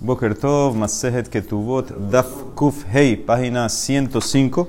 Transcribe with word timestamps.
Boker 0.00 0.36
Tov, 0.36 0.76
Masejet 0.76 1.28
Ketubot, 1.28 1.90
Daf 2.08 2.28
Kuf 2.54 2.84
Hei, 2.94 3.16
página 3.16 3.68
105. 3.68 4.68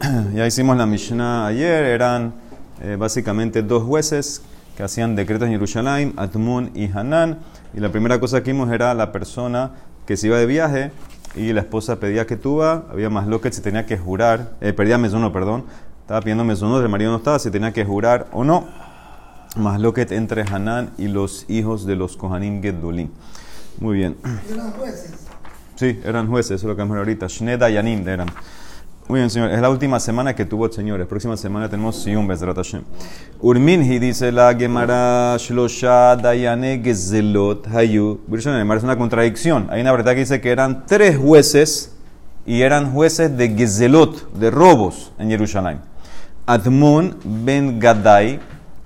ya 0.34 0.44
hicimos 0.44 0.76
la 0.76 0.86
Mishnah 0.86 1.46
ayer, 1.46 1.84
eran 1.84 2.34
eh, 2.82 2.96
básicamente 2.98 3.62
dos 3.62 3.84
jueces 3.84 4.42
que 4.76 4.82
hacían 4.82 5.14
decretos 5.14 5.46
en 5.46 5.52
Jerusalén, 5.52 6.14
Atmun 6.16 6.72
y 6.74 6.90
Hanan. 6.90 7.38
Y 7.74 7.80
la 7.80 7.92
primera 7.92 8.18
cosa 8.18 8.42
que 8.42 8.50
vimos 8.50 8.68
era 8.72 8.92
la 8.94 9.12
persona 9.12 9.70
que 10.04 10.16
se 10.16 10.26
iba 10.26 10.36
de 10.36 10.46
viaje 10.46 10.90
y 11.36 11.52
la 11.52 11.60
esposa 11.60 12.00
pedía 12.00 12.26
que 12.26 12.36
tuba, 12.36 12.86
había 12.90 13.08
más 13.08 13.28
lo 13.28 13.40
que 13.40 13.52
se 13.52 13.62
tenía 13.62 13.86
que 13.86 13.96
jurar, 13.96 14.56
eh, 14.60 14.72
perdía 14.72 14.98
mesuno, 14.98 15.32
perdón, 15.32 15.64
estaba 16.00 16.20
pidiendo 16.22 16.42
mesuno, 16.42 16.80
el 16.80 16.88
marido 16.88 17.12
no 17.12 17.18
estaba, 17.18 17.38
si 17.38 17.52
tenía 17.52 17.72
que 17.72 17.84
jurar 17.84 18.26
o 18.32 18.42
no. 18.42 18.66
Más 19.54 19.80
lo 19.80 19.94
que 19.94 20.08
entre 20.10 20.42
Hanan 20.42 20.90
y 20.98 21.06
los 21.06 21.46
hijos 21.48 21.86
de 21.86 21.94
los 21.94 22.16
Kohanim 22.16 22.60
Gedolim. 22.60 23.10
Muy 23.80 23.96
bien. 23.96 24.16
¿Eran 24.50 24.72
jueces? 24.72 25.12
Sí, 25.76 26.00
eran 26.04 26.28
jueces, 26.28 26.52
eso 26.52 26.66
es 26.66 26.68
lo 26.70 26.74
que 26.74 26.80
vamos 26.80 26.96
a 26.96 27.00
ver 27.00 27.08
ahorita. 27.08 27.26
Shneda 27.26 27.68
Yanim 27.68 28.06
eran. 28.08 28.28
Muy 29.08 29.20
bien, 29.20 29.30
señor. 29.30 29.52
Es 29.52 29.60
la 29.60 29.70
última 29.70 30.00
semana 30.00 30.34
que 30.34 30.44
tuvo, 30.44 30.72
señores. 30.72 31.06
Próxima 31.06 31.36
semana 31.36 31.68
tenemos 31.68 32.02
Siyum 32.02 32.26
Bezrat 32.26 32.56
Hashem. 32.56 32.82
Urminhi 33.40 34.00
dice 34.00 34.32
la 34.32 34.52
Gemara 34.54 35.36
Shlosha 35.38 36.16
Dayane 36.16 36.80
Gezelot 36.82 37.68
Hayu. 37.68 38.20
Es 38.32 38.46
una 38.82 38.98
contradicción. 38.98 39.68
Hay 39.70 39.82
una 39.82 39.92
verdad 39.92 40.14
que 40.14 40.20
dice 40.20 40.40
que 40.40 40.50
eran 40.50 40.86
tres 40.86 41.18
jueces 41.18 41.94
y 42.46 42.62
eran 42.62 42.92
jueces 42.92 43.36
de 43.36 43.50
Gezelot, 43.50 44.32
de 44.32 44.50
robos 44.50 45.12
en 45.18 45.28
Jerusalén. 45.28 45.78
Admon 46.46 47.16
ben 47.22 47.78
Gadai, 47.78 48.40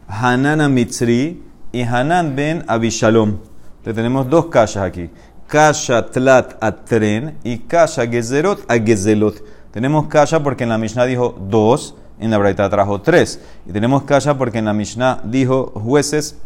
Hanan 0.07 0.75
Mitzri 0.75 1.43
y 1.73 1.83
Hanan 1.83 2.37
ben 2.37 2.65
Abishalom. 2.67 3.50
Tenemos 3.83 4.29
dos 4.29 4.47
calles 4.47 4.77
aquí. 4.77 5.11
Kasha 5.47 6.07
Tlat 6.07 6.63
Atren 6.63 7.39
y 7.43 7.59
Kasha 7.59 8.07
Gezerot 8.07 8.65
a 8.69 8.79
Gezelot. 8.79 9.43
Tenemos 9.73 10.07
Kasha 10.07 10.43
porque 10.43 10.65
en 10.65 10.71
la 10.71 10.79
Mishnah 10.79 11.07
dijo 11.07 11.37
dos, 11.49 11.97
en 12.21 12.31
la 12.31 12.39
Braita 12.39 12.69
trajo 12.69 13.01
tres. 13.01 13.41
Y 13.67 13.73
tenemos 13.73 14.05
Kasha 14.05 14.37
porque 14.37 14.59
en 14.59 14.67
la 14.67 14.73
Mishnah 14.73 15.21
dijo 15.25 15.73
jueces 15.75 16.37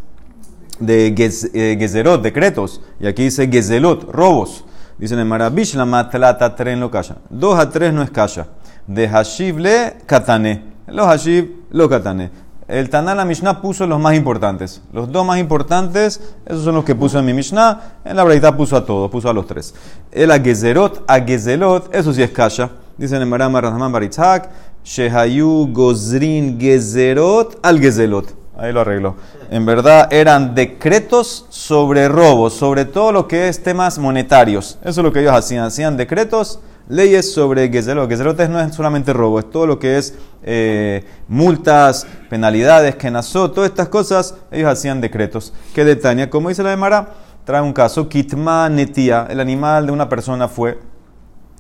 de 0.79 1.09
eh, 1.09 1.77
Gezerot, 1.79 2.23
decretos. 2.23 2.81
Y 3.01 3.07
aquí 3.07 3.25
dice 3.25 3.49
Gezelot, 3.49 4.05
robos. 4.11 4.65
Dicen 4.97 5.19
en 5.19 5.27
Marabish 5.27 5.75
la 5.75 5.85
Matlat 5.85 6.41
Atren 6.41 6.81
lo 6.81 6.91
Kasha. 6.91 7.17
Dos 7.29 7.59
a 7.59 7.69
tres 7.69 7.93
no 7.93 8.03
es 8.03 8.11
Kasha. 8.11 8.47
De 8.87 9.09
Hashiv 9.09 9.59
le 9.59 9.97
Katane. 10.07 10.63
Los 10.87 11.07
Hashiv 11.07 11.65
lo 11.71 11.89
Katane. 11.89 12.31
El 12.67 12.89
Taná 12.89 13.25
Mishnah 13.25 13.61
puso 13.61 13.87
los 13.87 14.01
más 14.01 14.15
importantes. 14.15 14.81
Los 14.93 15.13
dos 15.13 15.27
más 15.27 15.39
importantes, 15.39 16.21
esos 16.47 16.65
son 16.65 16.75
los 16.75 16.85
que 16.85 16.95
puso 16.95 17.19
en 17.19 17.27
mi 17.27 17.35
Mishnah. 17.35 17.99
En 18.05 18.17
la 18.17 18.25
verdad 18.25 18.57
puso 18.57 18.77
a 18.77 18.87
todos, 18.87 19.11
puso 19.11 19.29
a 19.29 19.35
los 19.35 19.47
tres. 19.47 19.75
El 20.11 20.31
a 20.31 20.39
Gezerot, 20.39 21.05
a 21.07 21.21
Gezelot, 21.21 21.95
eso 21.95 22.13
sí 22.15 22.23
es 22.23 22.31
Kasha. 22.31 22.71
Dicen 22.97 23.21
en 23.21 23.29
Maram 23.29 23.55
Rahman 23.55 23.93
Baritzhak, 23.93 24.49
Shehayu 24.83 25.69
Gozrin 25.73 26.59
Gezerot 26.59 27.59
al 27.63 27.81
Gezelot. 27.81 28.35
Ahí 28.57 28.73
lo 28.73 28.81
arregló. 28.81 29.17
En 29.51 29.67
verdad 29.67 30.11
eran 30.13 30.55
decretos 30.55 31.47
sobre 31.51 32.09
robos, 32.09 32.55
sobre 32.55 32.85
todo 32.85 33.13
lo 33.13 33.29
que 33.29 33.49
es 33.49 33.63
temas 33.63 33.99
monetarios. 33.99 34.79
Eso 34.83 35.01
es 35.01 35.05
lo 35.05 35.13
que 35.13 35.21
ellos 35.21 35.35
hacían. 35.35 35.65
Hacían 35.65 35.97
decretos 35.97 36.61
leyes 36.89 37.33
sobre 37.33 37.69
Gezelot. 37.69 38.09
Gezelot 38.09 38.39
no 38.49 38.61
es 38.61 38.75
solamente 38.75 39.13
robo, 39.13 39.39
es 39.39 39.51
todo 39.51 39.67
lo 39.67 39.79
que 39.79 39.99
es 39.99 40.15
eh, 40.43 41.05
multas, 41.29 42.07
penalidades, 42.29 42.97
que 42.97 43.11
nació, 43.11 43.51
todas 43.51 43.71
estas 43.71 43.89
cosas, 43.89 44.35
ellos 44.51 44.71
hacían 44.71 45.01
decretos. 45.01 45.53
¿Qué 45.75 45.85
detalle? 45.85 46.29
Como 46.29 46.49
dice 46.49 46.63
la 46.63 46.71
de 46.71 46.77
Mara, 46.77 47.15
trae 47.45 47.63
un 47.63 47.73
caso, 47.73 48.09
Kitma 48.09 48.69
Netia, 48.69 49.27
el 49.31 49.41
animal 49.41 49.87
de 49.87 49.93
una 49.93 50.09
persona 50.09 50.49
fue 50.49 50.79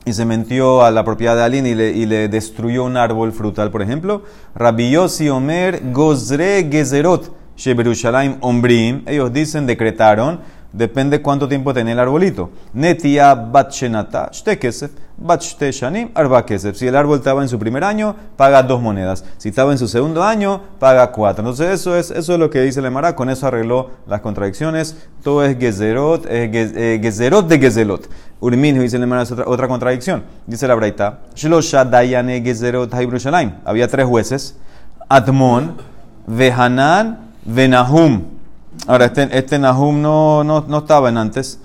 y 0.06 0.12
se 0.12 0.24
metió 0.26 0.82
a 0.82 0.90
la 0.90 1.04
propiedad 1.04 1.34
de 1.34 1.42
alguien 1.42 1.66
y 1.66 1.74
le, 1.74 1.90
y 1.90 2.04
le 2.06 2.28
destruyó 2.28 2.84
un 2.84 2.96
árbol 2.96 3.32
frutal, 3.32 3.70
por 3.70 3.82
ejemplo. 3.82 4.22
Rabbi 4.54 4.94
Omer 4.96 5.80
Gozre 5.92 6.68
Gezerot, 6.70 7.34
Sheberushalayim 7.56 8.36
Ombrim, 8.40 9.02
ellos 9.06 9.32
dicen, 9.32 9.66
decretaron, 9.66 10.40
depende 10.74 11.22
cuánto 11.22 11.48
tiempo 11.48 11.72
tenía 11.72 11.92
el 11.92 12.00
arbolito. 12.00 12.50
Netia 12.72 13.34
Batshenata, 13.34 14.28
Shtekesef, 14.32 14.90
Batshte 15.16 15.70
Shanim, 15.70 16.10
Arba 16.14 16.44
Kesef. 16.44 16.76
Si 16.76 16.86
el 16.86 16.96
árbol 16.96 17.18
estaba 17.18 17.42
en 17.42 17.48
su 17.48 17.58
primer 17.58 17.84
año, 17.84 18.16
paga 18.36 18.62
dos 18.62 18.82
monedas. 18.82 19.24
Si 19.38 19.50
estaba 19.50 19.70
en 19.70 19.78
su 19.78 19.86
segundo 19.86 20.24
año, 20.24 20.60
paga 20.80 21.12
cuatro. 21.12 21.42
Entonces, 21.42 21.68
eso 21.80 21.96
es, 21.96 22.10
eso 22.10 22.32
es 22.34 22.38
lo 22.38 22.50
que 22.50 22.60
dice 22.62 22.80
el 22.80 22.86
Emara. 22.86 23.14
Con 23.14 23.30
eso 23.30 23.46
arregló 23.46 23.90
las 24.08 24.20
contradicciones. 24.20 24.96
Todo 25.22 25.44
es 25.44 25.56
Gezerot, 25.56 26.26
eh, 26.26 26.50
eh, 26.52 26.98
Gezerot 27.00 27.46
de 27.46 27.58
Gezelot. 27.58 28.08
Dice 28.40 28.96
el 28.96 29.04
Emara, 29.04 29.22
es 29.22 29.30
otra, 29.30 29.44
otra 29.46 29.68
contradicción. 29.68 30.24
Dice 30.46 30.66
la 30.66 30.74
Braita, 30.74 31.20
Shlosha 31.36 31.84
Dayane 31.84 32.42
Gezerot. 32.42 32.92
Había 33.64 33.88
tres 33.88 34.06
jueces: 34.06 34.56
Atmon, 35.08 35.76
Vehanan, 36.26 37.30
Venahum. 37.44 38.33
Ahora, 38.86 39.06
este, 39.06 39.28
este 39.36 39.58
Nahum 39.58 40.02
no, 40.02 40.44
no, 40.44 40.64
no, 40.68 40.78
estaba 40.78 41.08
en 41.08 41.16
antes. 41.16 41.58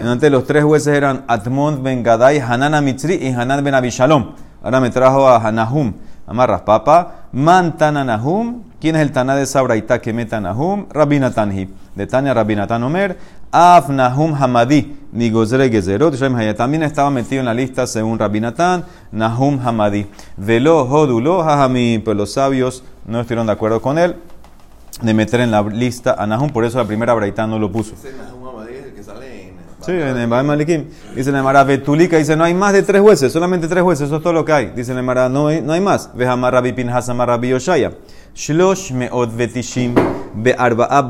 En 0.00 0.06
antes 0.06 0.30
los 0.30 0.44
tres 0.44 0.62
jueces 0.64 0.94
eran 0.94 1.24
Atmon 1.26 1.82
ben 1.82 2.02
Gadai, 2.02 2.38
Hanan 2.38 2.74
Amitzri 2.74 3.14
y 3.14 3.32
Hanan 3.32 3.64
ben 3.64 3.74
Abishalom. 3.74 4.32
Ahora 4.62 4.80
me 4.80 4.90
trajo 4.90 5.28
a 5.28 5.50
Nahum. 5.52 5.94
Amarras, 6.26 6.62
papa. 6.62 7.28
Man 7.32 7.76
Nahum. 7.78 8.64
¿Quién 8.80 8.96
es 8.96 9.02
el 9.02 9.12
Taná 9.12 9.36
de 9.36 9.46
Sabraita 9.46 10.00
que 10.00 10.12
meta 10.12 10.40
Nahum? 10.40 10.86
Rabinatanhi. 10.90 11.68
De 11.94 12.06
Tania 12.06 12.34
Rabinatan 12.34 12.82
Omer. 12.82 13.16
Af 13.52 13.88
Nahum 13.88 14.34
Hamadi. 14.34 14.96
Nigozre 15.12 15.70
Gezerot. 15.70 16.18
También 16.56 16.82
estaba 16.82 17.10
metido 17.10 17.40
en 17.40 17.46
la 17.46 17.54
lista 17.54 17.86
según 17.86 18.18
Rabinatan. 18.18 18.84
Nahum 19.12 19.60
Hamadi. 19.64 20.08
Velo 20.36 20.84
Jodulo 20.86 21.42
Hahami. 21.42 22.02
Pero 22.04 22.14
los 22.14 22.32
sabios 22.32 22.82
no 23.06 23.20
estuvieron 23.20 23.46
de 23.46 23.52
acuerdo 23.52 23.80
con 23.80 23.96
él 23.98 24.16
de 25.02 25.14
meter 25.14 25.40
en 25.40 25.50
la 25.50 25.62
lista 25.62 26.14
a 26.18 26.26
Nahum, 26.26 26.50
por 26.50 26.64
eso 26.64 26.78
la 26.78 26.86
primera 26.86 27.12
Braita 27.14 27.46
no 27.46 27.58
lo 27.58 27.70
puso. 27.70 27.94
Sí, 29.86 29.92
en 29.92 30.16
el 30.16 30.26
Malikim. 30.26 30.86
Dice 31.14 31.30
la 31.30 31.38
Emara 31.38 31.62
Betulika, 31.62 32.16
dice, 32.16 32.34
no 32.36 32.42
hay 32.42 32.54
más 32.54 32.72
de 32.72 32.82
tres 32.82 33.00
jueces, 33.02 33.32
solamente 33.32 33.68
tres 33.68 33.84
jueces, 33.84 34.06
eso 34.06 34.16
es 34.16 34.22
todo 34.22 34.32
lo 34.32 34.44
que 34.44 34.52
hay. 34.52 34.72
Dice 34.74 34.92
la 34.94 35.00
Emara, 35.00 35.28
no, 35.28 35.46
hay- 35.46 35.62
no 35.62 35.72
hay 35.74 35.80
más. 35.80 36.10
Vejamar 36.14 36.54
Rabbi 36.54 36.72
Pinhas 36.72 37.08
Amar 37.08 37.28
Rabbi 37.28 37.50
Yoshaya. 37.50 37.92
Shlosh 38.34 38.90
meot 38.90 39.30
vetishim 39.36 39.94
be'arba'a 40.34 41.06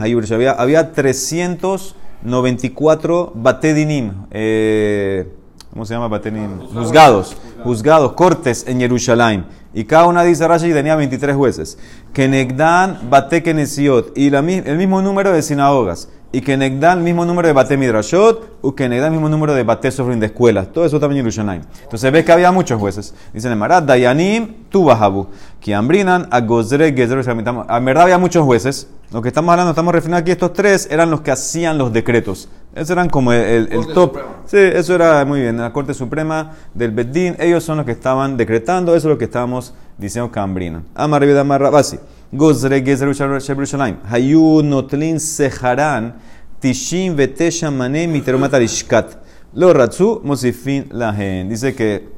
hayur. 0.00 0.24
Había, 0.32 0.52
había 0.52 0.92
394 0.92 3.32
bate 3.34 3.74
dinim. 3.74 4.12
Eh, 4.30 5.26
¿Cómo 5.76 5.84
se 5.84 5.92
llama 5.92 6.08
bate 6.08 6.30
dinim? 6.30 6.58
Juzgados. 6.72 7.36
Juzgados, 7.62 8.14
cortes 8.14 8.64
en 8.66 8.80
Jerusalén. 8.80 9.44
Y 9.74 9.84
cada 9.84 10.06
una 10.06 10.22
dice 10.22 10.48
Rashi 10.48 10.72
tenía 10.72 10.96
23 10.96 11.36
jueces. 11.36 11.76
Kenegdan 12.14 13.10
bate 13.10 13.42
kenesiot. 13.42 14.16
Y 14.16 14.30
la 14.30 14.38
el 14.38 14.78
mismo 14.78 15.02
número 15.02 15.32
de 15.32 15.42
sinagogas. 15.42 16.08
Y 16.32 16.40
Kenegdan 16.40 16.98
el 16.98 17.04
mismo 17.04 17.26
número 17.26 17.46
de 17.48 17.52
bate 17.52 17.76
midrashot. 17.76 18.58
Y 18.64 18.72
Kenegdan 18.72 19.08
el 19.08 19.12
mismo 19.12 19.28
número 19.28 19.52
de 19.52 19.64
bate 19.64 19.90
sofrim 19.90 20.18
de 20.18 20.26
escuelas. 20.26 20.72
Todo 20.72 20.86
eso 20.86 20.98
también 20.98 21.18
en 21.18 21.30
Jerusalén. 21.30 21.66
Entonces 21.82 22.10
ves 22.10 22.24
que 22.24 22.32
había 22.32 22.50
muchos 22.52 22.80
jueces. 22.80 23.14
Dicen 23.34 23.52
en 23.52 23.58
Marat, 23.58 23.84
Dayanim, 23.84 24.54
Tubahabu. 24.70 25.26
Kiambrinan, 25.70 26.28
Agozre, 26.30 26.92
Gezer, 26.94 27.24
Shamitam. 27.24 27.66
En 27.68 27.84
verdad 27.84 28.04
había 28.04 28.18
muchos 28.18 28.44
jueces. 28.44 28.86
Lo 29.12 29.20
que 29.20 29.26
estamos 29.26 29.50
hablando, 29.50 29.70
estamos 29.72 29.92
refiriendo 29.92 30.18
aquí, 30.18 30.30
estos 30.30 30.52
tres 30.52 30.86
eran 30.92 31.10
los 31.10 31.22
que 31.22 31.32
hacían 31.32 31.76
los 31.76 31.92
decretos. 31.92 32.48
Esos 32.72 32.90
eran 32.90 33.08
como 33.08 33.32
el, 33.32 33.40
el- 33.40 33.68
el 33.72 33.78
Corte 33.78 33.92
top. 33.94 34.10
Suprema. 34.10 34.28
Sí, 34.46 34.56
eso 34.58 34.94
era 34.94 35.24
muy 35.24 35.40
bien. 35.40 35.56
La 35.56 35.72
Corte 35.72 35.92
Suprema 35.92 36.52
del 36.72 36.92
Beddin, 36.92 37.34
ellos 37.40 37.64
son 37.64 37.78
los 37.78 37.84
que 37.86 37.90
estaban 37.90 38.36
decretando, 38.36 38.94
eso 38.94 39.08
es 39.08 39.12
lo 39.12 39.18
que 39.18 39.24
estábamos 39.24 39.74
diciendo 39.98 40.30
Cambrina. 40.30 40.84
Amar 40.94 41.20
Rebbe 41.22 41.36
Amar 41.40 41.60
Rabasi. 41.60 41.98
Gozre 42.30 42.80
Gezer 42.84 43.12
Shebrushalayim. 43.12 43.96
Hayu 44.08 44.62
Notlin 44.62 45.18
Seharan 45.18 46.14
Tishim 46.60 47.16
Vetesha 47.16 47.72
Mane 47.72 48.06
Miteromat 48.06 48.54
Arishkat. 48.54 49.16
Lo 49.52 49.72
Ratzu 49.72 50.20
Mosifin 50.22 50.86
Lahen. 50.92 51.48
Dice 51.48 51.74
que 51.74 52.08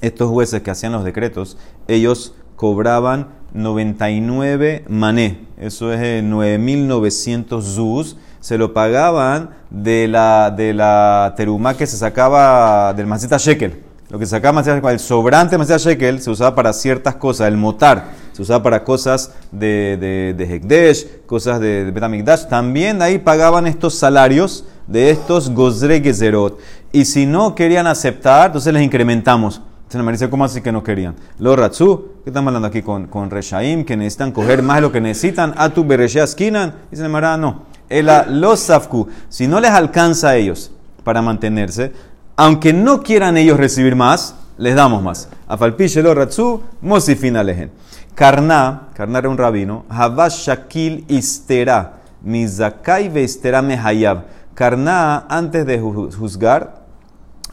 estos 0.00 0.28
jueces 0.30 0.62
que 0.62 0.70
hacían 0.72 0.90
los 0.90 1.04
decretos, 1.04 1.56
ellos 1.86 2.34
cobraban 2.62 3.26
99 3.54 4.84
mané, 4.88 5.48
eso 5.58 5.92
es 5.92 6.00
eh, 6.00 6.22
9.900 6.24 7.60
zuz, 7.60 8.16
se 8.38 8.56
lo 8.56 8.72
pagaban 8.72 9.50
de 9.68 10.06
la, 10.06 10.52
de 10.52 10.72
la 10.72 11.34
terumá 11.36 11.76
que 11.76 11.88
se 11.88 11.96
sacaba 11.96 12.94
del 12.94 13.08
masita 13.08 13.36
shekel. 13.36 13.82
Lo 14.10 14.16
que 14.16 14.26
sacaba 14.26 14.62
el 14.92 15.00
sobrante 15.00 15.58
masita 15.58 15.78
shekel 15.78 16.20
se 16.20 16.30
usaba 16.30 16.54
para 16.54 16.72
ciertas 16.72 17.16
cosas, 17.16 17.48
el 17.48 17.56
motar, 17.56 18.12
se 18.32 18.42
usaba 18.42 18.62
para 18.62 18.84
cosas 18.84 19.32
de, 19.50 19.98
de, 20.00 20.34
de 20.38 20.54
Hekdesh, 20.54 21.26
cosas 21.26 21.58
de, 21.58 21.86
de 21.86 21.90
Betamikdash. 21.90 22.46
También 22.46 23.02
ahí 23.02 23.18
pagaban 23.18 23.66
estos 23.66 23.96
salarios 23.96 24.66
de 24.86 25.10
estos 25.10 25.50
gozre 25.50 26.00
gezerot. 26.00 26.60
Y 26.92 27.06
si 27.06 27.26
no 27.26 27.56
querían 27.56 27.88
aceptar, 27.88 28.46
entonces 28.46 28.72
les 28.72 28.84
incrementamos. 28.84 29.62
Dice, 29.92 30.30
¿cómo 30.30 30.44
así 30.44 30.62
que 30.62 30.72
no 30.72 30.82
querían? 30.82 31.14
Los 31.38 31.58
Ratsu, 31.58 32.12
¿qué 32.24 32.30
estamos 32.30 32.48
hablando 32.48 32.68
aquí 32.68 32.80
con, 32.80 33.08
con 33.08 33.28
Reshaim? 33.28 33.84
Que 33.84 33.94
necesitan 33.94 34.32
coger 34.32 34.62
más 34.62 34.76
de 34.76 34.80
lo 34.82 34.92
que 34.92 35.02
necesitan. 35.02 35.52
A 35.58 35.68
tu 35.68 35.84
Bereshea 35.84 36.26
Skinan. 36.26 36.74
Dice 36.90 37.06
Mara, 37.08 37.36
no. 37.36 37.64
El, 37.90 38.08
los 38.28 38.60
Safku, 38.60 39.08
si 39.28 39.46
no 39.46 39.60
les 39.60 39.70
alcanza 39.70 40.30
a 40.30 40.36
ellos 40.36 40.72
para 41.04 41.20
mantenerse. 41.20 41.92
Aunque 42.36 42.72
no 42.72 43.02
quieran 43.02 43.36
ellos 43.36 43.58
recibir 43.58 43.94
más, 43.94 44.34
les 44.56 44.74
damos 44.74 45.02
más. 45.02 45.28
Afalpichelo 45.46 46.14
ratzu, 46.14 46.62
mosifin 46.80 47.36
alejen. 47.36 47.70
Karna, 48.14 48.88
Karna 48.94 49.18
era 49.18 49.28
un 49.28 49.36
rabino, 49.36 49.84
Havash 49.90 50.46
Shakil 50.46 51.04
Istera, 51.08 51.98
Mizakai 52.22 53.10
Veistera 53.10 53.60
Mehayab. 53.60 54.24
Karna, 54.54 55.26
antes 55.28 55.66
de 55.66 55.78
juzgar, 55.78 56.81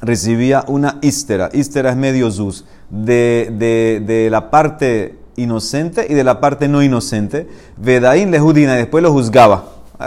recibía 0.01 0.63
una 0.67 0.97
Istera. 1.01 1.49
Istera 1.53 1.91
es 1.91 1.97
medio 1.97 2.31
zus, 2.31 2.65
de, 2.89 3.53
de, 3.57 4.03
de 4.05 4.29
la 4.29 4.49
parte 4.49 5.17
inocente 5.35 6.05
y 6.09 6.13
de 6.13 6.23
la 6.23 6.39
parte 6.39 6.67
no 6.67 6.83
inocente. 6.83 7.47
Vedaín 7.77 8.31
le 8.31 8.39
judina 8.39 8.75
y 8.75 8.77
después 8.77 9.03
lo 9.03 9.11
juzgaba. 9.11 9.65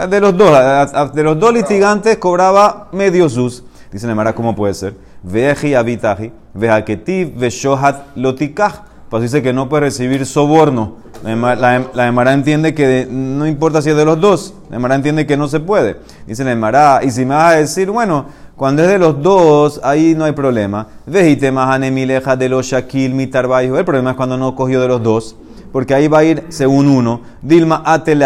De 0.09 0.19
los 0.19 0.35
dos, 0.35 1.13
de 1.13 1.23
los 1.23 1.39
dos 1.39 1.53
litigantes 1.53 2.17
cobraba 2.17 2.89
medio 2.91 3.29
sus. 3.29 3.63
Dice 3.91 4.07
Nemara, 4.07 4.33
¿cómo 4.33 4.55
puede 4.55 4.73
ser? 4.73 4.95
Veji 5.21 5.75
avitaji, 5.75 6.31
vejaketiv, 6.55 7.37
veshohat 7.37 8.15
lotikaj. 8.15 8.73
Pues 9.11 9.21
dice 9.21 9.43
que 9.43 9.53
no 9.53 9.69
puede 9.69 9.81
recibir 9.81 10.25
soborno. 10.25 10.95
La 11.23 12.07
Emara 12.07 12.33
entiende 12.33 12.73
que 12.73 13.07
no 13.07 13.45
importa 13.45 13.83
si 13.83 13.91
es 13.91 13.95
de 13.95 14.03
los 14.03 14.19
dos. 14.19 14.55
La 14.71 14.95
entiende 14.95 15.27
que 15.27 15.37
no 15.37 15.47
se 15.47 15.59
puede. 15.59 15.97
Dice 16.25 16.43
la 16.43 17.01
y 17.03 17.11
si 17.11 17.23
me 17.23 17.35
vas 17.35 17.53
a 17.53 17.57
decir, 17.57 17.91
bueno, 17.91 18.25
cuando 18.55 18.83
es 18.83 18.89
de 18.89 18.99
los 18.99 19.21
dos, 19.21 19.79
ahí 19.83 20.13
no 20.15 20.25
hay 20.25 20.33
problema. 20.33 20.87
Vejite 21.05 21.51
mileja 21.51 22.35
de 22.35 22.49
los 22.49 22.65
shakil 22.65 23.13
mitarbaihu. 23.13 23.75
El 23.77 23.85
problema 23.85 24.11
es 24.11 24.17
cuando 24.17 24.37
no 24.37 24.55
cogió 24.55 24.81
de 24.81 24.87
los 24.87 25.01
dos, 25.01 25.35
porque 25.71 25.93
ahí 25.93 26.07
va 26.07 26.19
a 26.19 26.23
ir 26.23 26.45
según 26.49 26.87
uno. 26.87 27.21
Dilma 27.41 27.81
atele 27.85 28.25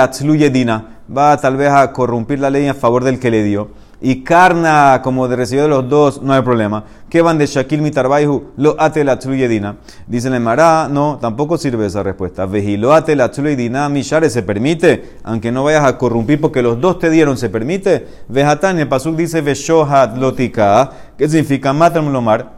dina. 0.50 1.00
Va 1.16 1.38
tal 1.38 1.56
vez 1.56 1.70
a 1.70 1.94
corrompir 1.94 2.40
la 2.40 2.50
ley 2.50 2.68
a 2.68 2.74
favor 2.74 3.04
del 3.04 3.20
que 3.20 3.32
le 3.32 3.44
dio 3.44 3.70
y 4.00 4.24
carna 4.24 5.02
como 5.04 5.28
de 5.28 5.36
recibido 5.36 5.64
de 5.64 5.70
los 5.70 5.90
dos, 5.90 6.22
no 6.22 6.34
hay 6.34 6.42
problema. 6.42 6.84
¿Qué 7.10 7.22
van 7.22 7.38
de 7.38 7.48
Shakil 7.48 7.82
mitarbaihu? 7.82 8.52
Lo 8.58 8.76
ate 8.80 9.04
la 9.04 9.16
dina. 9.16 9.78
Dice 10.06 10.28
el 10.28 10.40
Mará, 10.40 10.88
no, 10.90 11.18
tampoco 11.20 11.58
sirve 11.58 11.88
esa 11.88 12.04
respuesta. 12.04 12.46
Vejilo 12.46 12.94
ate 12.94 13.16
la 13.16 13.30
dina, 13.30 13.90
mishare, 13.90 14.30
se 14.30 14.44
permite, 14.44 15.18
aunque 15.24 15.52
no 15.52 15.64
vayas 15.64 15.86
a 15.86 15.98
corrompir 15.98 16.40
porque 16.40 16.62
los 16.62 16.80
dos 16.80 17.00
te 17.00 17.10
dieron, 17.10 17.38
se 17.38 17.50
permite. 17.50 18.08
Vejatán, 18.28 18.80
el 18.80 18.88
pasuk 18.88 19.16
dice 19.16 19.42
veshohat 19.42 20.18
lotika, 20.18 20.92
que 21.18 21.28
significa 21.28 21.74
matam 21.74 22.12
lomar. 22.12 22.58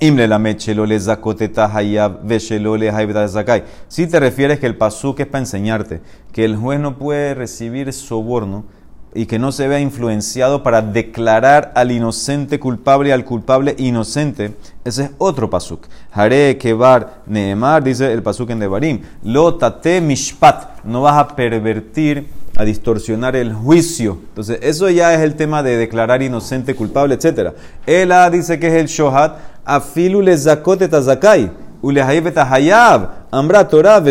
Imle 0.00 0.26
la 0.26 0.38
mechelo 0.38 0.84
le 0.84 0.98
zakoteta 0.98 1.70
hayab 1.72 2.28
le 2.28 3.28
zakai. 3.28 3.64
Si 3.88 4.06
te 4.06 4.18
refieres 4.18 4.58
que 4.58 4.66
el 4.66 4.76
pasuk 4.76 5.20
es 5.20 5.26
para 5.26 5.40
enseñarte 5.40 6.00
que 6.32 6.44
el 6.44 6.56
juez 6.56 6.80
no 6.80 6.98
puede 6.98 7.34
recibir 7.34 7.92
soborno 7.92 8.64
y 9.14 9.26
que 9.26 9.38
no 9.38 9.52
se 9.52 9.68
vea 9.68 9.80
influenciado 9.80 10.62
para 10.62 10.80
declarar 10.80 11.72
al 11.74 11.92
inocente 11.92 12.58
culpable 12.58 13.10
y 13.10 13.12
al 13.12 13.24
culpable 13.24 13.74
inocente. 13.78 14.54
Ese 14.84 15.04
es 15.04 15.10
otro 15.18 15.50
pasuk. 15.50 15.86
Hare 16.12 16.56
kebar 16.58 17.22
neemar, 17.26 17.84
dice 17.84 18.12
el 18.12 18.22
pasuk 18.22 18.50
en 18.50 18.60
Devarim. 18.60 19.02
Lo 19.22 19.56
tate 19.56 20.00
mishpat. 20.00 20.84
No 20.84 21.02
vas 21.02 21.18
a 21.18 21.28
pervertir, 21.36 22.28
a 22.56 22.64
distorsionar 22.64 23.36
el 23.36 23.52
juicio. 23.52 24.18
Entonces, 24.28 24.58
eso 24.62 24.88
ya 24.90 25.14
es 25.14 25.20
el 25.20 25.34
tema 25.34 25.62
de 25.62 25.76
declarar 25.76 26.22
inocente, 26.22 26.74
culpable, 26.74 27.14
etc. 27.14 27.52
Ela 27.86 28.28
dice 28.30 28.58
que 28.58 28.68
es 28.68 28.74
el 28.74 28.86
shohat. 28.86 29.36
Afilu 29.64 30.22
le 30.22 30.36
zakote 30.36 30.88
tazakai. 30.88 31.50
hayab. 32.50 33.10
Ambra 33.30 33.68
Torah. 33.68 34.02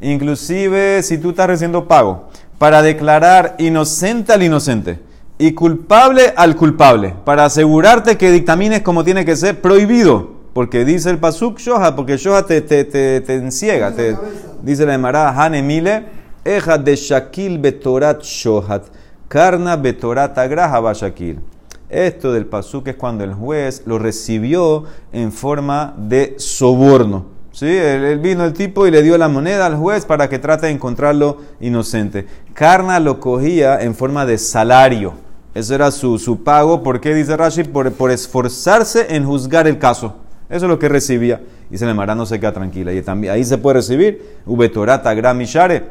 Inclusive 0.00 1.02
si 1.02 1.18
tú 1.18 1.30
estás 1.30 1.46
recibiendo 1.46 1.86
pago 1.86 2.28
para 2.58 2.82
declarar 2.82 3.56
inocente 3.58 4.32
al 4.32 4.42
inocente 4.42 5.00
y 5.38 5.52
culpable 5.52 6.32
al 6.36 6.54
culpable, 6.54 7.14
para 7.24 7.44
asegurarte 7.44 8.16
que 8.16 8.30
dictamines 8.30 8.82
como 8.82 9.02
tiene 9.02 9.24
que 9.24 9.34
ser 9.34 9.60
prohibido, 9.60 10.30
porque 10.52 10.84
dice 10.84 11.10
el 11.10 11.18
pasuk 11.18 11.58
shoha, 11.58 11.96
porque 11.96 12.16
shoha 12.16 12.46
te, 12.46 12.60
te, 12.60 12.84
te, 12.84 13.34
enciega, 13.34 13.92
te, 13.92 14.16
dice 14.62 14.86
la 14.86 14.94
Emara, 14.94 15.30
Hanemile, 15.30 16.04
eja 16.44 16.78
de 16.78 16.94
shakil 16.94 17.58
betorat 17.58 18.22
shohat, 18.22 18.84
karna 19.26 19.76
betorat 19.76 20.38
agraha 20.38 20.92
shakil. 20.92 21.40
Esto 21.88 22.32
del 22.32 22.46
pasuk 22.46 22.88
es 22.88 22.96
cuando 22.96 23.22
el 23.24 23.34
juez 23.34 23.82
lo 23.84 23.98
recibió 23.98 24.84
en 25.12 25.30
forma 25.30 25.94
de 25.98 26.36
soborno. 26.38 27.31
¿Sí? 27.52 27.66
Él, 27.66 28.18
vino 28.18 28.44
el 28.44 28.54
tipo 28.54 28.86
y 28.86 28.90
le 28.90 29.02
dio 29.02 29.18
la 29.18 29.28
moneda 29.28 29.66
al 29.66 29.76
juez 29.76 30.06
para 30.06 30.28
que 30.28 30.38
trate 30.38 30.66
de 30.66 30.72
encontrarlo 30.72 31.38
inocente. 31.60 32.26
Carna 32.54 32.98
lo 32.98 33.20
cogía 33.20 33.82
en 33.82 33.94
forma 33.94 34.24
de 34.24 34.38
salario. 34.38 35.14
Eso 35.54 35.74
era 35.74 35.90
su, 35.90 36.18
su 36.18 36.42
pago. 36.42 36.82
¿Por 36.82 37.00
qué 37.00 37.14
dice 37.14 37.36
Rashi? 37.36 37.64
Por, 37.64 37.92
por, 37.92 38.10
esforzarse 38.10 39.14
en 39.14 39.26
juzgar 39.26 39.66
el 39.68 39.78
caso. 39.78 40.16
Eso 40.48 40.64
es 40.64 40.70
lo 40.70 40.78
que 40.78 40.88
recibía. 40.88 41.42
Y 41.70 41.76
se 41.76 41.84
le 41.84 41.92
mara 41.92 42.14
no 42.14 42.24
se 42.24 42.40
queda 42.40 42.52
tranquila. 42.52 42.92
Y 42.94 43.02
también, 43.02 43.34
ahí 43.34 43.44
se 43.44 43.58
puede 43.58 43.74
recibir. 43.74 44.38
Ubetorata 44.46 45.12
gramishare. 45.12 45.84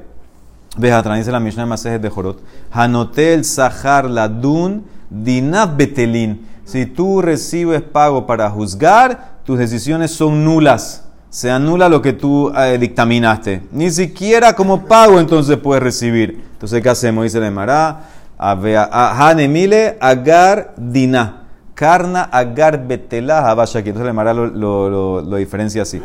Vejatran 0.77 1.19
dice 1.19 1.31
la 1.31 1.39
Mishnah 1.39 1.67
Masejes 1.67 2.01
de 2.01 2.09
Jorot. 2.09 2.41
Hanotel 2.71 3.45
Sahar 3.45 4.09
Ladun 4.09 4.83
Dinab 5.11 5.77
Betelin. 5.77 6.47
Si 6.65 6.87
tú 6.87 7.21
recibes 7.21 7.83
pago 7.83 8.25
para 8.25 8.49
juzgar, 8.49 9.41
tus 9.43 9.59
decisiones 9.59 10.09
son 10.09 10.43
nulas 10.43 11.10
se 11.31 11.49
anula 11.49 11.87
lo 11.87 12.01
que 12.01 12.11
tú 12.11 12.51
eh, 12.55 12.77
dictaminaste. 12.77 13.63
Ni 13.71 13.89
siquiera 13.89 14.53
como 14.53 14.85
pago 14.85 15.17
entonces 15.17 15.57
puedes 15.57 15.81
recibir. 15.81 16.43
Entonces, 16.53 16.83
¿qué 16.83 16.89
hacemos? 16.89 17.23
Dice 17.23 17.37
el 17.37 17.51
Mará, 17.51 18.09
Hanemile 18.37 19.97
agar 20.01 20.73
dina. 20.75 21.47
Karna 21.73 22.23
agar 22.23 22.85
betela 22.85 23.49
habashaki. 23.49 23.89
Entonces 23.89 24.09
el 24.09 24.13
Mará 24.13 24.33
lo, 24.33 24.45
lo, 24.45 25.21
lo, 25.21 25.35
diferencia 25.37 25.83
así. 25.83 26.01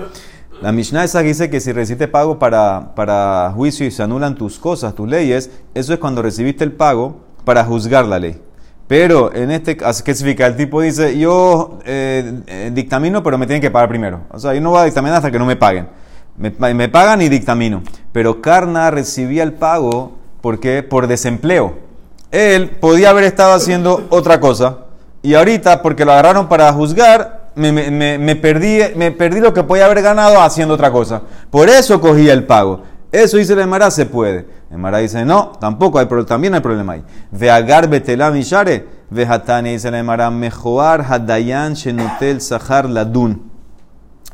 La 0.63 0.71
Mishnah 0.71 1.03
esa 1.03 1.21
dice 1.23 1.51
que 1.51 1.61
si 1.61 1.73
recibiste 1.73 2.07
pago 2.07 2.39
para, 2.39 2.95
para 2.95 3.53
juicio 3.55 3.85
y 3.85 3.91
se 3.91 4.05
anulan 4.05 4.37
tus 4.37 4.61
cosas, 4.61 4.95
tus 4.95 5.09
leyes, 5.09 5.51
eso 5.75 5.93
es 5.93 5.99
cuando 5.99 6.23
recibiste 6.23 6.63
el 6.63 6.73
pago 6.73 7.21
para 7.45 7.65
juzgar 7.65 8.07
la 8.07 8.21
ley. 8.21 8.41
Pero 8.89 9.35
en 9.35 9.51
este 9.51 9.77
caso, 9.77 10.05
¿qué 10.05 10.15
significa? 10.15 10.47
El 10.47 10.57
tipo 10.57 10.81
dice, 10.81 11.19
yo 11.19 11.79
eh, 11.85 12.41
eh, 12.47 12.71
dictamino, 12.73 13.23
pero 13.23 13.37
me 13.37 13.47
tienen 13.47 13.61
que 13.61 13.71
pagar 13.71 13.89
primero. 13.89 14.21
O 14.31 14.39
sea, 14.39 14.55
yo 14.55 14.61
no 14.61 14.71
voy 14.71 14.81
a 14.81 14.85
dictaminar 14.85 15.17
hasta 15.17 15.31
que 15.31 15.39
no 15.39 15.47
me 15.47 15.57
paguen. 15.57 15.89
Me, 16.37 16.53
me 16.75 16.89
pagan 16.89 17.21
y 17.23 17.29
dictamino. 17.29 17.83
Pero 18.13 18.41
Karna 18.41 18.91
recibía 18.91 19.43
el 19.43 19.55
pago 19.55 20.17
porque 20.41 20.83
por 20.83 21.07
desempleo. 21.07 21.75
Él 22.31 22.71
podía 22.81 23.11
haber 23.11 23.25
estado 23.25 23.55
haciendo 23.55 24.07
otra 24.11 24.39
cosa 24.41 24.87
y 25.27 25.35
ahorita, 25.35 25.83
porque 25.83 26.05
lo 26.05 26.13
agarraron 26.13 26.49
para 26.49 26.73
juzgar, 26.73 27.51
me, 27.57 27.73
me, 27.73 28.17
me, 28.17 28.37
perdí, 28.37 28.79
me 28.95 29.11
perdí 29.11 29.41
lo 29.41 29.53
que 29.53 29.65
podía 29.65 29.87
haber 29.87 30.01
ganado 30.01 30.41
haciendo 30.41 30.75
otra 30.75 30.93
cosa. 30.93 31.23
Por 31.51 31.69
eso 31.69 32.01
cogía 32.01 32.33
el 32.33 32.45
pago. 32.45 32.83
Eso 33.13 33.37
dice 33.37 33.53
el 33.53 33.61
Emara, 33.61 33.91
se 33.91 34.07
puede. 34.07 34.47
Emara 34.71 34.99
dice, 34.99 35.25
no, 35.25 35.53
tampoco 35.61 35.99
hay 35.99 36.07
problema, 36.07 36.29
también 36.29 36.55
hay 36.55 36.61
problema 36.61 36.95
ahí. 36.95 37.05
Veagar 37.31 37.89
betela 37.89 38.31
mishare, 38.31 38.87
vehatani 39.11 39.73
dice 39.73 39.89
el 39.89 39.95
Emara, 39.95 40.31
mejoar 40.31 41.03
hadayan 41.03 41.75
shenotel 41.75 42.41
sahar 42.41 42.89
ladun. 42.89 43.51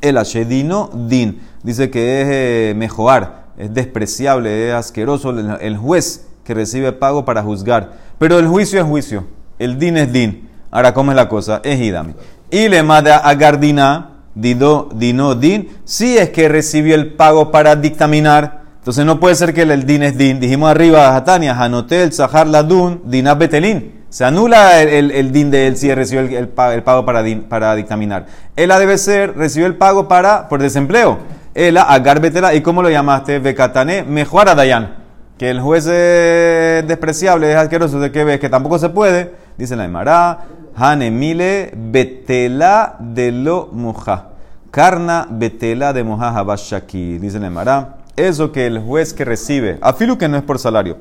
El 0.00 0.18
ashedino 0.18 0.90
din. 0.92 1.40
Dice 1.62 1.90
que 1.90 2.22
es 2.22 2.28
eh, 2.30 2.74
mejoar, 2.74 3.44
es 3.56 3.72
despreciable, 3.72 4.68
es 4.68 4.74
asqueroso 4.74 5.30
el, 5.30 5.76
juez 5.76 6.26
que 6.42 6.54
recibe 6.54 6.92
pago 6.92 7.24
para 7.24 7.42
juzgar. 7.42 7.92
Pero 8.18 8.38
el 8.38 8.48
juicio 8.48 8.80
es 8.80 8.86
juicio, 8.86 9.26
el 9.58 9.78
din 9.78 9.96
es 9.96 10.12
din. 10.12 10.48
Ahora, 10.72 10.92
¿cómo 10.92 11.12
es 11.12 11.16
la 11.16 11.28
cosa? 11.28 11.60
Es 11.62 11.78
idami. 11.78 12.14
Y 12.50 12.68
le 12.68 12.82
manda 12.82 13.18
a 13.18 13.34
Gardina, 13.34 14.22
dino 14.34 15.34
din, 15.34 15.68
si 15.84 16.16
es 16.16 16.30
que 16.30 16.48
recibió 16.48 16.94
el 16.94 17.12
pago 17.12 17.52
para 17.52 17.76
dictaminar 17.76 18.61
entonces 18.82 19.04
no 19.04 19.20
puede 19.20 19.36
ser 19.36 19.54
que 19.54 19.62
el, 19.62 19.86
din 19.86 20.02
es 20.02 20.18
din. 20.18 20.40
Dijimos 20.40 20.68
arriba, 20.68 21.14
Hatania, 21.14 21.56
Hanotel, 21.56 22.12
Sahar 22.12 22.48
Ladun, 22.48 23.00
Dinab 23.04 23.38
Betelin. 23.38 24.02
Se 24.08 24.24
anula 24.24 24.82
el, 24.82 25.30
din 25.30 25.52
de 25.52 25.68
él 25.68 25.76
si 25.76 25.94
recibió 25.94 26.36
el, 26.36 26.48
pago 26.48 27.04
para, 27.04 27.22
para 27.48 27.76
dictaminar. 27.76 28.26
Ela 28.56 28.80
debe 28.80 28.98
ser, 28.98 29.36
recibió 29.36 29.68
el 29.68 29.76
pago 29.76 30.08
para, 30.08 30.48
por 30.48 30.60
desempleo. 30.60 31.18
Ela, 31.54 31.82
Agar 31.82 32.18
Betela, 32.20 32.54
¿y 32.54 32.60
cómo 32.60 32.82
lo 32.82 32.90
llamaste? 32.90 33.38
Bekatane, 33.38 34.02
mejor 34.02 34.48
a 34.48 34.56
Dayan. 34.56 34.96
Que 35.38 35.50
el 35.50 35.60
juez 35.60 35.86
es 35.86 36.84
despreciable, 36.88 37.52
es 37.52 37.56
asqueroso, 37.56 38.00
¿de 38.00 38.10
qué 38.10 38.24
ves? 38.24 38.40
Que 38.40 38.48
tampoco 38.48 38.80
se 38.80 38.88
puede. 38.88 39.32
Dice 39.56 39.76
la 39.76 39.84
Emara, 39.84 40.40
Hanemile 40.74 41.72
Betela 41.76 42.96
de 42.98 43.30
lo 43.30 43.68
moja. 43.70 44.30
Karna 44.72 45.28
Betela 45.30 45.92
de 45.92 46.02
moja 46.02 46.36
Habashaki. 46.36 47.18
Dice 47.18 47.38
la 47.38 47.46
Emara 47.46 48.01
eso 48.16 48.52
que 48.52 48.66
el 48.66 48.78
juez 48.78 49.14
que 49.14 49.24
recibe, 49.24 49.78
afilo 49.80 50.18
que 50.18 50.28
no 50.28 50.36
es 50.36 50.42
por 50.42 50.58
salario, 50.58 50.98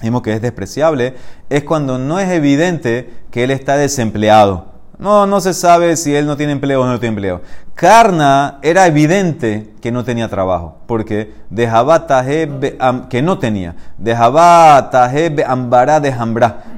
dijimos 0.00 0.22
que 0.22 0.32
es 0.32 0.42
despreciable, 0.42 1.14
es 1.48 1.64
cuando 1.64 1.98
no 1.98 2.18
es 2.18 2.30
evidente 2.30 3.10
que 3.30 3.44
él 3.44 3.50
está 3.50 3.76
desempleado. 3.76 4.70
No, 4.98 5.26
no 5.26 5.40
se 5.40 5.54
sabe 5.54 5.96
si 5.96 6.14
él 6.14 6.26
no 6.26 6.36
tiene 6.36 6.52
empleo 6.52 6.82
o 6.82 6.86
no 6.86 7.00
tiene 7.00 7.14
empleo. 7.14 7.40
Karna 7.74 8.58
era 8.60 8.86
evidente 8.86 9.72
que 9.80 9.90
no 9.90 10.04
tenía 10.04 10.28
trabajo, 10.28 10.76
porque 10.86 11.32
dejaba 11.48 12.06
taje 12.06 12.50
que 13.08 13.22
no 13.22 13.38
tenía, 13.38 13.76
dejaba 13.96 14.90
taje 14.90 15.34
ambara 15.46 16.00
de 16.00 16.14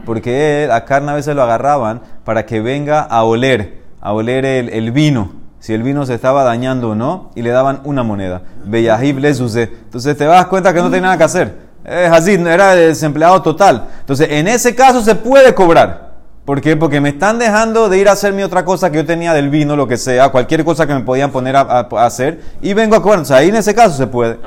porque 0.05 0.69
a 0.71 0.85
Karna 0.85 1.11
a 1.11 1.17
veces 1.17 1.35
lo 1.35 1.43
agarraban 1.43 2.03
para 2.25 2.47
que 2.47 2.61
venga 2.61 3.01
a 3.01 3.25
oler, 3.25 3.83
a 4.01 4.13
oler 4.13 4.45
el, 4.45 4.93
vino, 4.93 5.33
si 5.63 5.73
el 5.73 5.85
vino 5.85 6.05
se 6.05 6.15
estaba 6.15 6.43
dañando 6.43 6.91
o 6.91 6.95
no, 6.97 7.31
y 7.37 7.43
le 7.43 7.51
daban 7.51 7.83
una 7.85 8.03
moneda. 8.03 8.43
Bellahib 8.65 9.21
les 9.21 9.39
usé. 9.39 9.63
Entonces 9.63 10.17
te 10.17 10.25
das 10.25 10.47
cuenta 10.47 10.75
que 10.75 10.81
no 10.81 10.87
tenía 10.87 11.03
nada 11.03 11.19
que 11.19 11.23
hacer. 11.23 11.57
Es 11.85 12.11
así, 12.11 12.33
era 12.33 12.75
desempleado 12.75 13.41
total. 13.43 13.87
Entonces 14.01 14.27
en 14.33 14.49
ese 14.49 14.75
caso 14.75 15.03
se 15.03 15.15
puede 15.15 15.55
cobrar. 15.55 16.15
¿Por 16.45 16.61
qué? 16.61 16.77
Porque 16.77 17.01
me 17.01 17.11
están 17.11 17.39
dejando 17.39 17.89
de 17.89 17.97
ir 17.99 18.09
a 18.09 18.13
hacer 18.13 18.33
mi 18.33 18.43
otra 18.43 18.65
cosa 18.65 18.91
que 18.91 18.97
yo 18.97 19.07
tenía 19.07 19.33
del 19.35 19.51
vino, 19.51 19.77
lo 19.77 19.87
que 19.87 19.99
sea, 19.99 20.31
cualquier 20.31 20.65
cosa 20.65 20.85
que 20.89 20.95
me 20.95 21.03
podían 21.03 21.31
poner 21.31 21.55
a, 21.55 21.87
hacer, 22.05 22.43
y 22.61 22.75
vengo 22.75 22.97
a 22.97 23.03
cobrar. 23.03 23.21
O 23.21 23.25
sea, 23.25 23.37
ahí 23.37 23.51
en 23.51 23.55
ese 23.55 23.73
caso 23.73 23.97
se 23.97 24.09
puede. 24.09 24.41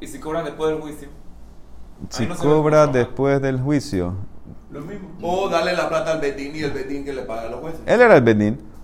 ¿Y 0.00 0.06
si 0.06 0.18
cobran 0.18 0.46
después 0.46 0.70
del 0.70 0.80
juicio? 0.80 1.08
Si 2.08 2.24
cobra 2.28 2.86
después 2.86 3.42
del 3.42 3.60
juicio. 3.60 4.14
Lo 4.70 4.80
mismo. 4.80 5.10
O 5.20 5.50
darle 5.50 5.74
la 5.74 5.90
plata 5.90 6.12
al 6.12 6.20
Bedín 6.20 6.56
y 6.56 6.60
el 6.60 6.70
Bedín 6.70 7.04
que 7.04 7.12
le 7.12 7.22
paga 7.22 7.42
a 7.42 7.50
los 7.50 7.60
jueces. 7.60 7.80
Él 7.84 8.00
era 8.00 8.16
el 8.16 8.22
Bedín. 8.22 8.75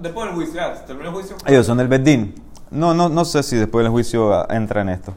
Después 0.00 0.26
del 0.26 0.34
juicio, 0.34 0.54
ya, 0.54 0.74
terminó 0.84 1.08
el 1.08 1.14
juicio. 1.14 1.36
Ellos 1.46 1.66
son 1.66 1.80
el 1.80 1.88
Bedín. 1.88 2.34
No, 2.70 2.94
no, 2.94 3.08
no 3.08 3.24
sé 3.24 3.42
si 3.42 3.56
después 3.56 3.84
del 3.84 3.92
juicio 3.92 4.50
entra 4.50 4.82
en 4.82 4.88
esto. 4.88 5.14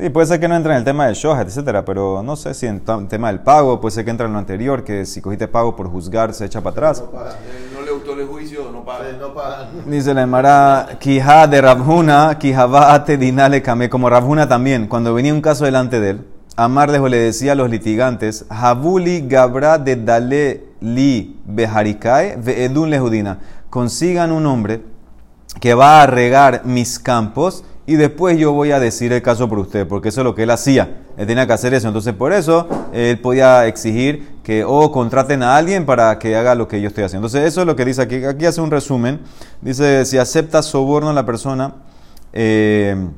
Y 0.00 0.10
puede 0.10 0.26
ser 0.26 0.38
que 0.38 0.46
no 0.46 0.54
entre 0.54 0.72
en 0.72 0.78
el 0.78 0.84
tema 0.84 1.06
del 1.06 1.14
shohat, 1.14 1.48
etcétera, 1.48 1.84
pero 1.84 2.22
no 2.22 2.36
sé 2.36 2.54
si 2.54 2.66
en 2.66 2.82
el 2.86 3.08
tema 3.08 3.28
del 3.28 3.40
pago, 3.40 3.80
puede 3.80 3.94
ser 3.94 4.04
que 4.04 4.12
entre 4.12 4.26
en 4.26 4.32
lo 4.32 4.38
anterior, 4.38 4.84
que 4.84 5.04
si 5.04 5.20
cogiste 5.20 5.48
pago 5.48 5.74
por 5.74 5.90
juzgar 5.90 6.32
se 6.34 6.44
echa 6.44 6.60
para 6.60 6.70
atrás. 6.72 7.02
No, 7.02 7.80
no 7.80 7.84
le 7.84 7.90
gustó 7.90 8.12
el 8.12 8.26
juicio, 8.26 8.70
no 8.70 8.84
paga. 8.84 9.10
No 9.18 9.34
paga. 9.34 9.68
Dice 9.86 10.14
la 10.14 10.22
Emara, 10.22 10.98
Kija 11.00 11.48
de 11.48 11.60
Rabhuna, 11.60 12.38
Kijaba 12.38 12.94
ate 12.94 13.16
dinale 13.16 13.60
kame, 13.60 13.90
como 13.90 14.08
Rabhuna 14.08 14.48
también, 14.48 14.86
cuando 14.86 15.12
venía 15.14 15.34
un 15.34 15.40
caso 15.40 15.64
delante 15.64 15.98
de 15.98 16.10
él, 16.10 16.26
Amar 16.58 16.90
le 16.90 17.16
decía 17.16 17.52
a 17.52 17.54
los 17.54 17.70
litigantes, 17.70 18.44
Habuli 18.48 19.28
Gabra 19.28 19.78
de 19.78 19.94
Dale 19.94 20.64
li 20.80 21.40
Beharikae 21.46 22.36
ve 22.36 22.64
edun 22.64 22.90
lehudina, 22.90 23.38
consigan 23.70 24.32
un 24.32 24.46
hombre 24.46 24.82
que 25.60 25.74
va 25.74 26.02
a 26.02 26.06
regar 26.06 26.62
mis 26.64 26.98
campos 26.98 27.64
y 27.86 27.96
después 27.96 28.38
yo 28.38 28.52
voy 28.52 28.70
a 28.70 28.80
decir 28.80 29.14
el 29.14 29.22
caso 29.22 29.48
por 29.48 29.58
usted, 29.58 29.88
porque 29.88 30.10
eso 30.10 30.20
es 30.20 30.24
lo 30.24 30.34
que 30.34 30.42
él 30.42 30.50
hacía. 30.50 30.98
Él 31.16 31.26
tenía 31.26 31.46
que 31.46 31.54
hacer 31.54 31.72
eso. 31.72 31.88
Entonces, 31.88 32.12
por 32.12 32.34
eso 32.34 32.68
él 32.92 33.18
podía 33.18 33.66
exigir 33.66 34.36
que 34.42 34.62
o 34.62 34.92
contraten 34.92 35.42
a 35.42 35.56
alguien 35.56 35.86
para 35.86 36.18
que 36.18 36.36
haga 36.36 36.54
lo 36.54 36.68
que 36.68 36.82
yo 36.82 36.88
estoy 36.88 37.04
haciendo. 37.04 37.26
Entonces, 37.26 37.48
eso 37.48 37.62
es 37.62 37.66
lo 37.66 37.76
que 37.76 37.86
dice 37.86 38.02
aquí. 38.02 38.24
Aquí 38.24 38.44
hace 38.44 38.60
un 38.60 38.70
resumen. 38.70 39.20
Dice: 39.62 40.04
si 40.04 40.18
acepta 40.18 40.62
soborno 40.62 41.12
la 41.14 41.24
persona 41.24 41.76
eh, 42.34 43.08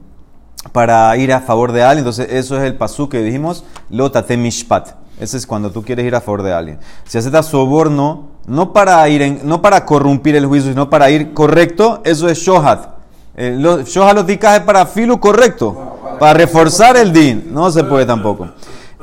para 0.71 1.17
ir 1.17 1.33
a 1.33 1.41
favor 1.41 1.73
de 1.73 1.83
alguien, 1.83 2.07
entonces 2.07 2.29
eso 2.31 2.57
es 2.57 2.63
el 2.63 2.77
pasú 2.77 3.09
que 3.09 3.23
dijimos: 3.23 3.65
lotate 3.91 4.37
mishpat. 4.37 4.91
Ese 5.21 5.37
es 5.37 5.47
cuando 5.47 5.71
tú 5.71 5.83
quieres 5.85 6.07
ir 6.07 6.15
a 6.15 6.21
favor 6.21 6.43
de 6.43 6.53
alguien. 6.53 6.79
Si 7.07 7.19
acepta 7.19 7.43
soborno, 7.43 8.31
no 8.47 8.73
para, 8.73 9.07
ir 9.09 9.23
en, 9.23 9.41
no 9.45 9.61
para 9.61 9.85
corrompir 9.85 10.35
el 10.35 10.47
juicio, 10.47 10.71
sino 10.71 10.89
para 10.89 11.11
ir 11.11 11.35
correcto, 11.35 12.01
eso 12.05 12.29
es 12.29 12.39
shohat. 12.39 13.01
Eh, 13.37 13.57
Shoha 13.87 14.13
los 14.13 14.29
es 14.29 14.61
para 14.61 14.85
filo 14.87 15.21
correcto, 15.21 15.97
para 16.19 16.35
reforzar 16.35 16.97
el 16.97 17.13
din. 17.13 17.49
No 17.53 17.71
se 17.71 17.85
puede 17.85 18.05
tampoco. 18.05 18.49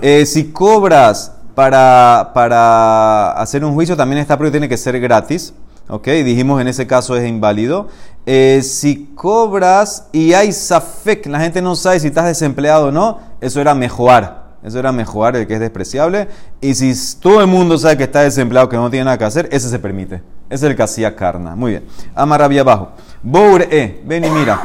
Eh, 0.02 0.26
si 0.26 0.52
cobras 0.52 1.32
para, 1.56 2.32
para 2.34 3.32
hacer 3.32 3.64
un 3.64 3.74
juicio, 3.74 3.96
también 3.96 4.22
está 4.22 4.38
pero 4.38 4.52
tiene 4.52 4.70
que 4.70 4.78
ser 4.78 5.00
gratis. 5.00 5.54
¿Ok? 5.90 6.08
Dijimos 6.08 6.60
en 6.60 6.68
ese 6.68 6.86
caso 6.86 7.16
es 7.16 7.28
inválido. 7.28 7.88
Eh, 8.26 8.62
si 8.62 9.12
cobras 9.16 10.08
y 10.12 10.34
hay 10.34 10.52
safek, 10.52 11.26
la 11.28 11.40
gente 11.40 11.62
no 11.62 11.76
sabe 11.76 12.00
si 12.00 12.08
estás 12.08 12.26
desempleado 12.26 12.88
o 12.88 12.92
no, 12.92 13.20
eso 13.40 13.62
era 13.62 13.74
mejorar. 13.74 14.47
Eso 14.64 14.80
era 14.80 14.92
mejorar 14.92 15.36
el 15.36 15.48
que 15.48 15.54
es 15.54 15.60
despreciable. 15.60 16.28
Y 16.62 16.74
si 16.74 16.94
todo 17.20 17.42
el 17.42 17.48
mundo 17.48 17.78
sabe 17.78 17.98
que 17.98 18.04
está 18.04 18.22
desempleado, 18.22 18.68
que 18.68 18.76
no 18.76 18.90
tiene 18.90 19.06
nada 19.06 19.18
que 19.18 19.24
hacer, 19.24 19.48
ese 19.52 19.70
se 19.70 19.80
permite. 19.80 20.16
Ese 20.50 20.66
es 20.66 20.72
el 20.72 20.76
que 20.76 20.84
hacía 20.84 21.16
carna. 21.16 21.56
Muy 21.56 21.72
bien. 21.72 21.86
Amarrabia 22.16 22.62
abajo. 22.62 22.92
Bour 23.22 23.62
e, 23.62 24.02
ven 24.06 24.26
y 24.26 24.30
mira. 24.30 24.60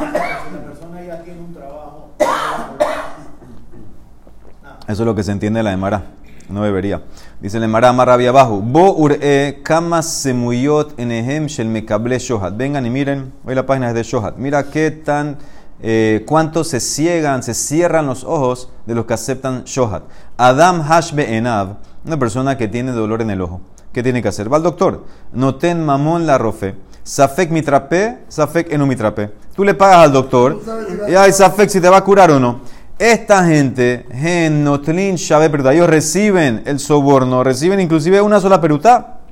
Eso 4.87 5.03
es 5.03 5.05
lo 5.05 5.15
que 5.15 5.23
se 5.23 5.31
entiende 5.31 5.59
de 5.59 5.63
la 5.63 5.73
Emara. 5.73 6.03
No 6.49 6.63
debería. 6.63 7.01
Dice 7.39 7.59
la 7.59 7.65
Emara 7.65 7.89
amarrabia 7.89 8.29
abajo. 8.29 8.61
Bour 8.61 9.17
e, 9.21 9.61
kama 9.63 10.01
semuyot 10.01 10.99
enehem 10.99 11.47
shel 11.47 11.67
mekable 11.67 12.19
shohat. 12.19 12.55
Vengan 12.55 12.85
y 12.85 12.89
miren. 12.89 13.31
Hoy 13.45 13.55
la 13.55 13.65
página 13.65 13.89
es 13.89 13.95
de 13.95 14.03
shohat. 14.03 14.37
Mira 14.37 14.63
qué 14.63 14.91
tan 14.91 15.37
eh, 15.81 16.23
cuánto 16.27 16.63
se 16.63 16.79
ciegan, 16.79 17.43
se 17.43 17.53
cierran 17.53 18.05
los 18.05 18.23
ojos 18.23 18.69
de 18.85 18.95
los 18.95 19.05
que 19.05 19.13
aceptan 19.13 19.63
shohat. 19.63 20.03
Adam 20.37 20.81
Hashbe 20.83 21.35
Enav, 21.35 21.77
una 22.05 22.17
persona 22.17 22.57
que 22.57 22.67
tiene 22.67 22.91
dolor 22.91 23.21
en 23.21 23.31
el 23.31 23.41
ojo. 23.41 23.61
¿Qué 23.91 24.01
tiene 24.01 24.21
que 24.21 24.27
hacer? 24.27 24.51
Va 24.51 24.57
al 24.57 24.63
doctor. 24.63 25.03
Noten 25.33 25.85
mamón 25.85 26.25
la 26.25 26.37
rofe. 26.37 26.75
Safek 27.03 27.51
mitrape, 27.51 28.19
safek 28.27 28.71
enu 28.71 28.85
mitrape. 28.85 29.29
Tú 29.55 29.63
le 29.63 29.73
pagas 29.73 30.05
al 30.05 30.13
doctor 30.13 30.59
y 31.07 31.15
hay 31.15 31.31
safek 31.31 31.69
si 31.69 31.81
te 31.81 31.89
va 31.89 31.97
a 31.97 32.03
curar 32.03 32.31
o 32.31 32.39
no. 32.39 32.61
Esta 32.97 33.45
gente, 33.45 34.05
gen 34.13 34.63
notlin 34.63 35.15
ellos 35.15 35.89
reciben 35.89 36.63
el 36.65 36.79
soborno, 36.79 37.43
reciben 37.43 37.79
inclusive 37.79 38.21
una 38.21 38.39
sola 38.39 38.61
peruta 38.61 39.22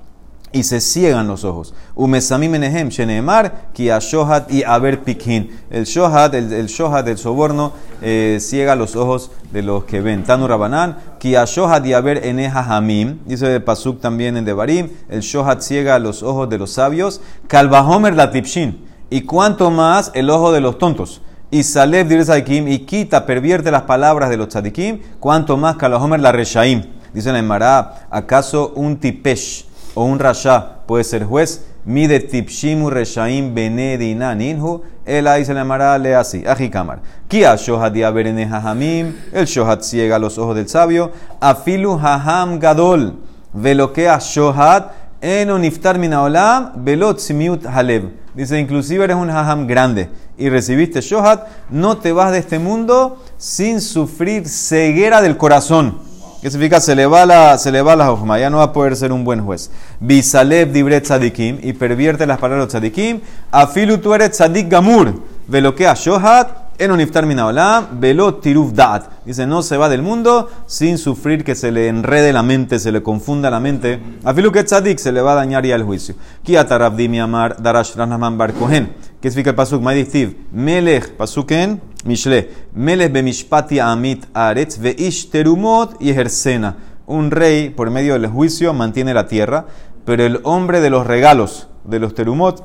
y 0.53 0.63
se 0.63 0.81
ciegan 0.81 1.27
los 1.27 1.43
ojos. 1.43 1.73
Umesamim 1.95 2.51
menehem 2.51 2.89
sheneemar 2.89 3.71
ki 3.73 3.85
shohat 3.99 4.51
y 4.51 4.63
aver 4.63 5.03
pikhin. 5.03 5.49
El 5.69 5.85
shohat, 5.85 6.33
el, 6.33 6.51
el 6.51 6.67
shohat, 6.67 7.07
el 7.07 7.17
soborno, 7.17 7.73
eh, 8.01 8.37
ciega 8.41 8.75
los 8.75 8.95
ojos 8.95 9.31
de 9.51 9.61
los 9.61 9.85
que 9.85 10.01
ven. 10.01 10.23
Tanu 10.23 10.47
rabanan 10.47 10.97
ki 11.19 11.35
shohat 11.45 11.85
y 11.85 11.93
aver 11.93 12.25
eneha 12.25 12.61
hamim. 12.61 13.19
Dice 13.25 13.55
el 13.55 13.63
pasuk 13.63 14.01
también 14.01 14.37
en 14.37 14.45
Devarim. 14.45 14.89
El 15.09 15.21
shohat 15.21 15.61
ciega 15.61 15.99
los 15.99 16.23
ojos 16.23 16.49
de 16.49 16.57
los 16.57 16.71
sabios. 16.71 17.21
Kalvahomer 17.47 18.15
la 18.15 18.31
tipshin. 18.31 18.85
Y 19.09 19.21
cuanto 19.21 19.71
más 19.71 20.11
el 20.13 20.29
ojo 20.29 20.51
de 20.51 20.61
los 20.61 20.77
tontos. 20.77 21.21
Y 21.53 21.63
Salef 21.63 22.07
dice 22.07 22.45
y 22.47 22.79
quita, 22.79 23.25
pervierte 23.25 23.71
las 23.71 23.81
palabras 23.81 24.29
de 24.29 24.37
los 24.37 24.47
tzadikim, 24.47 25.01
cuanto 25.19 25.57
más 25.57 25.75
Kalvahomer 25.75 26.21
la 26.21 26.31
reshaim. 26.31 26.85
Dice 27.13 27.29
en 27.29 27.35
el 27.35 27.63
¿acaso 28.09 28.71
un 28.73 28.95
tipesh? 28.97 29.65
O 29.93 30.03
un 30.05 30.19
rasha 30.19 30.79
puede 30.85 31.03
ser 31.03 31.25
juez. 31.25 31.65
Mide 31.85 32.19
tipshimu 32.19 32.89
reshaim 32.89 33.53
benedina 33.53 34.35
ninhu. 34.35 34.81
Él 35.05 35.27
ahí 35.27 35.43
se 35.43 35.53
le 35.53 35.59
llamará 35.59 35.97
le 35.97 36.15
así. 36.15 36.43
Ajikamar. 36.45 36.99
Kia 37.27 37.55
shohat 37.55 37.93
diaberene 37.93 38.45
hajamim. 38.45 39.15
El 39.33 39.45
shohat 39.45 39.81
ciega 39.81 40.19
los 40.19 40.37
ojos 40.37 40.55
del 40.55 40.69
sabio. 40.69 41.11
Afilu 41.39 41.97
haham 41.97 42.59
gadol. 42.59 43.15
Veloquea 43.53 44.19
shohat. 44.19 44.91
Eno 45.21 45.57
niftar 45.57 45.97
minaolam. 45.97 46.73
Velot 46.83 47.19
simiut 47.19 47.65
halev. 47.65 48.09
Dice, 48.35 48.59
inclusive 48.59 49.03
eres 49.03 49.17
un 49.17 49.29
haham 49.29 49.67
grande 49.67 50.09
y 50.41 50.49
recibiste 50.49 51.01
shohat, 51.01 51.47
no 51.69 51.97
te 51.97 52.11
vas 52.11 52.31
de 52.31 52.39
este 52.39 52.57
mundo 52.57 53.21
sin 53.37 53.79
sufrir 53.79 54.47
ceguera 54.47 55.21
del 55.21 55.37
corazón. 55.37 55.99
¿Qué 56.41 56.49
significa? 56.49 56.81
Se 56.81 56.95
le 56.95 57.05
va 57.05 57.23
la, 57.27 57.55
se 57.59 57.71
le 57.71 57.83
va 57.83 57.95
la 57.95 58.39
ya 58.39 58.49
no 58.49 58.57
va 58.57 58.63
a 58.63 58.73
poder 58.73 58.95
ser 58.95 59.11
un 59.11 59.23
buen 59.23 59.45
juez. 59.45 59.69
Bisaleb 59.99 60.71
dibret 60.71 61.03
tzadikim, 61.03 61.59
y 61.61 61.73
pervierte 61.73 62.25
las 62.25 62.39
palabras 62.39 62.65
de 62.65 62.71
tzadikim. 62.71 63.21
Afilu 63.51 63.99
tu 63.99 64.11
eres 64.11 64.31
tzadik 64.31 64.67
gamur, 64.67 65.21
veloquea 65.47 65.93
shohat, 65.93 66.73
en 66.79 66.91
uniftar 66.91 67.27
minaolam, 67.27 67.99
velo 67.99 68.33
tiruf 68.35 68.73
daat. 68.73 69.23
Dice, 69.23 69.45
no 69.45 69.61
se 69.61 69.77
va 69.77 69.87
del 69.87 70.01
mundo 70.01 70.49
sin 70.65 70.97
sufrir 70.97 71.43
que 71.43 71.53
se 71.53 71.71
le 71.71 71.89
enrede 71.89 72.33
la 72.33 72.41
mente, 72.41 72.79
se 72.79 72.91
le 72.91 73.03
confunda 73.03 73.51
la 73.51 73.59
mente. 73.59 73.99
Afilu 74.23 74.51
que 74.51 74.63
tzadik 74.63 74.97
se 74.97 75.11
le 75.11 75.21
va 75.21 75.33
a 75.33 75.35
dañar 75.35 75.63
ya 75.63 75.75
el 75.75 75.83
juicio. 75.83 76.15
Kiatarabdi 76.41 77.19
amar 77.19 77.61
darash 77.61 77.93
ranaman 77.95 78.39
bar 78.39 78.53
kohen. 78.53 78.95
¿Qué 79.21 79.29
significa 79.29 79.51
el 79.51 79.55
pasuk? 79.55 79.83
Maidistiv. 79.83 80.35
Melech, 80.51 81.11
pasuken, 81.11 81.79
mishle. 82.05 82.49
Melech 82.73 83.11
bemishpati 83.11 83.79
amit 83.79 84.25
aretz 84.33 84.79
ish 84.97 85.29
terumot 85.29 86.01
y 86.01 86.09
ejercena. 86.09 86.77
Un 87.07 87.31
rey, 87.31 87.69
por 87.69 87.89
medio 87.89 88.13
del 88.13 88.27
juicio, 88.27 88.73
mantiene 88.73 89.13
la 89.13 89.27
tierra, 89.27 89.65
pero 90.05 90.23
el 90.23 90.39
hombre 90.43 90.79
de 90.81 90.89
los 90.89 91.05
regalos, 91.05 91.67
de 91.83 91.99
los 91.99 92.15
terumot, 92.15 92.63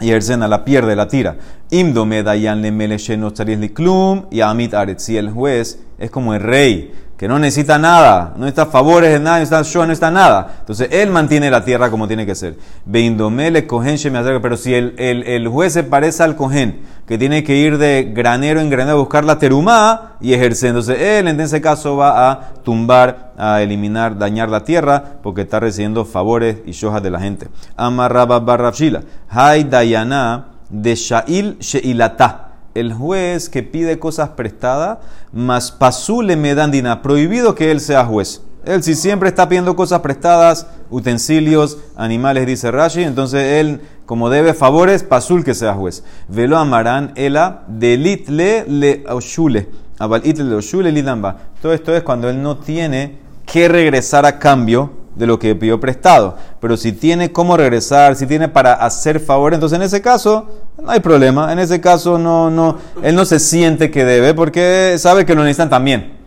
y 0.00 0.08
ejercena 0.08 0.48
la 0.48 0.64
pierde, 0.64 0.96
la 0.96 1.08
tira. 1.08 1.36
Imdo 1.70 2.04
medayan 2.06 2.60
le 2.60 2.72
melesheno 2.72 3.32
klum 3.72 4.26
y 4.30 4.40
amit 4.40 4.74
aretz. 4.74 5.04
Si 5.04 5.16
el 5.16 5.30
juez 5.30 5.78
es 5.98 6.10
como 6.10 6.34
el 6.34 6.40
rey 6.40 6.92
que 7.22 7.28
no 7.28 7.38
necesita 7.38 7.78
nada, 7.78 8.34
no 8.36 8.48
está 8.48 8.62
a 8.62 8.66
favores 8.66 9.12
de 9.12 9.20
nada, 9.20 9.36
no 9.36 9.44
está 9.44 9.62
yo, 9.62 9.86
no 9.86 9.92
está 9.92 10.10
nada. 10.10 10.56
Entonces 10.58 10.88
él 10.90 11.08
mantiene 11.10 11.52
la 11.52 11.64
tierra 11.64 11.88
como 11.88 12.08
tiene 12.08 12.26
que 12.26 12.34
ser. 12.34 12.58
Veindomele 12.84 13.64
cohen 13.64 13.96
pero 14.42 14.56
si 14.56 14.74
el, 14.74 14.96
el, 14.98 15.22
el, 15.22 15.46
juez 15.46 15.72
se 15.72 15.84
parece 15.84 16.24
al 16.24 16.34
cohen, 16.34 16.80
que 17.06 17.18
tiene 17.18 17.44
que 17.44 17.54
ir 17.54 17.78
de 17.78 18.10
granero 18.12 18.60
en 18.60 18.70
granero 18.70 18.96
a 18.96 19.00
buscar 19.00 19.24
la 19.24 19.38
terumá 19.38 20.16
y 20.20 20.34
ejercer, 20.34 20.70
entonces 20.70 21.00
él 21.00 21.28
en 21.28 21.38
ese 21.40 21.60
caso 21.60 21.96
va 21.96 22.28
a 22.28 22.54
tumbar, 22.64 23.34
a 23.38 23.62
eliminar, 23.62 24.18
dañar 24.18 24.48
la 24.48 24.64
tierra, 24.64 25.04
porque 25.22 25.42
está 25.42 25.60
recibiendo 25.60 26.04
favores 26.04 26.56
y 26.66 26.72
shojas 26.72 27.04
de 27.04 27.10
la 27.10 27.20
gente. 27.20 27.46
Amarraba 27.76 28.40
barrafshila. 28.40 29.02
Hay 29.28 29.62
dayana 29.62 30.46
de 30.68 30.96
Shail 30.96 31.56
Sheilata. 31.60 32.51
El 32.74 32.92
juez 32.94 33.48
que 33.48 33.62
pide 33.62 33.98
cosas 33.98 34.30
prestadas, 34.30 34.98
más 35.32 35.70
pasule 35.70 36.36
me 36.36 36.54
dan 36.54 36.70
dina. 36.70 37.02
Prohibido 37.02 37.54
que 37.54 37.70
él 37.70 37.80
sea 37.80 38.04
juez. 38.04 38.42
Él 38.64 38.82
si 38.82 38.94
siempre 38.94 39.28
está 39.28 39.48
pidiendo 39.48 39.74
cosas 39.74 40.00
prestadas, 40.00 40.66
utensilios, 40.88 41.78
animales, 41.96 42.46
dice 42.46 42.70
Rashi, 42.70 43.02
entonces 43.02 43.60
él, 43.60 43.80
como 44.06 44.30
debe 44.30 44.54
favores, 44.54 45.02
pasul 45.02 45.44
que 45.44 45.54
sea 45.54 45.74
juez. 45.74 46.04
Velo 46.28 46.56
amarán 46.56 47.12
ela 47.16 47.64
delit 47.66 48.28
le 48.28 48.64
le 48.68 49.04
oshule. 49.08 49.68
Abal 49.98 50.24
it 50.24 50.38
le 50.38 50.54
oshule 50.54 50.92
lidamba. 50.92 51.38
Todo 51.60 51.72
esto 51.72 51.94
es 51.94 52.02
cuando 52.02 52.30
él 52.30 52.40
no 52.40 52.58
tiene 52.58 53.18
que 53.44 53.68
regresar 53.68 54.24
a 54.26 54.38
cambio 54.38 55.01
de 55.14 55.26
lo 55.26 55.38
que 55.38 55.54
pidió 55.54 55.80
prestado. 55.80 56.36
Pero 56.60 56.76
si 56.76 56.92
tiene 56.92 57.32
cómo 57.32 57.56
regresar, 57.56 58.16
si 58.16 58.26
tiene 58.26 58.48
para 58.48 58.74
hacer 58.74 59.20
favor, 59.20 59.54
entonces 59.54 59.76
en 59.76 59.82
ese 59.82 60.00
caso 60.00 60.48
no 60.82 60.90
hay 60.90 61.00
problema. 61.00 61.52
En 61.52 61.58
ese 61.58 61.80
caso 61.80 62.18
no, 62.18 62.50
no, 62.50 62.78
él 63.02 63.14
no 63.14 63.24
se 63.24 63.38
siente 63.38 63.90
que 63.90 64.04
debe 64.04 64.34
porque 64.34 64.96
sabe 64.98 65.26
que 65.26 65.34
lo 65.34 65.42
necesitan 65.42 65.70
también. 65.70 66.20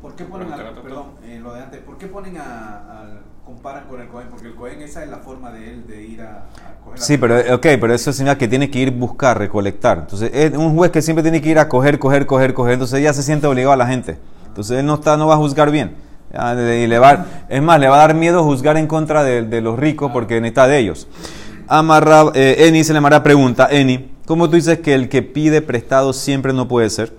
¿Por 0.00 0.14
qué 0.14 0.24
ponen 0.24 0.52
a, 0.52 0.56
perdón, 0.56 1.04
eh, 1.24 1.40
lo 1.42 1.54
de 1.54 1.62
antes, 1.62 1.80
¿por 1.80 1.96
qué 1.96 2.06
ponen 2.06 2.36
a, 2.36 3.20
comparan 3.44 3.84
con 3.88 4.00
el 4.00 4.08
Cohen? 4.08 4.28
Porque 4.30 4.48
el 4.48 4.54
Cohen 4.54 4.82
esa 4.82 5.02
es 5.02 5.10
la 5.10 5.18
forma 5.18 5.50
de 5.50 5.70
él 5.70 5.86
de 5.86 6.02
ir 6.02 6.20
a, 6.20 6.46
a 6.48 6.84
coger 6.84 6.98
Sí, 7.00 7.16
pero 7.16 7.36
ok, 7.54 7.66
pero 7.80 7.94
eso 7.94 8.12
significa 8.12 8.38
que 8.38 8.48
tiene 8.48 8.70
que 8.70 8.78
ir 8.78 8.90
buscar, 8.90 9.38
recolectar. 9.38 9.98
Entonces, 9.98 10.30
es 10.34 10.52
un 10.56 10.76
juez 10.76 10.90
que 10.90 11.00
siempre 11.00 11.22
tiene 11.22 11.40
que 11.40 11.48
ir 11.48 11.58
a 11.58 11.68
coger, 11.68 11.98
coger, 11.98 12.26
coger, 12.26 12.52
coger. 12.52 12.74
Entonces 12.74 13.02
ya 13.02 13.12
se 13.12 13.22
siente 13.22 13.46
obligado 13.46 13.72
a 13.72 13.76
la 13.76 13.86
gente. 13.86 14.18
Entonces 14.52 14.80
él 14.80 14.86
no 14.86 14.94
está, 14.94 15.16
no 15.16 15.26
va 15.28 15.34
a 15.34 15.38
juzgar 15.38 15.70
bien. 15.70 15.96
Y 16.32 16.86
le 16.86 16.98
va, 16.98 17.26
es 17.48 17.62
más, 17.62 17.78
le 17.78 17.88
va 17.88 17.96
a 17.96 18.06
dar 18.06 18.14
miedo 18.14 18.42
juzgar 18.42 18.78
en 18.78 18.86
contra 18.86 19.22
de, 19.22 19.42
de 19.42 19.60
los 19.60 19.78
ricos 19.78 20.10
porque 20.12 20.40
necesita 20.40 20.66
de 20.66 20.78
ellos. 20.78 21.06
Amarra, 21.68 22.24
eh, 22.34 22.66
Eni 22.68 22.84
se 22.84 22.92
le 22.92 22.98
amará 22.98 23.22
pregunta, 23.22 23.68
Eni, 23.70 24.12
¿cómo 24.26 24.48
tú 24.48 24.56
dices 24.56 24.80
que 24.80 24.94
el 24.94 25.08
que 25.08 25.22
pide 25.22 25.60
prestado 25.60 26.12
siempre 26.12 26.52
no 26.52 26.68
puede 26.68 26.90
ser? 26.90 27.12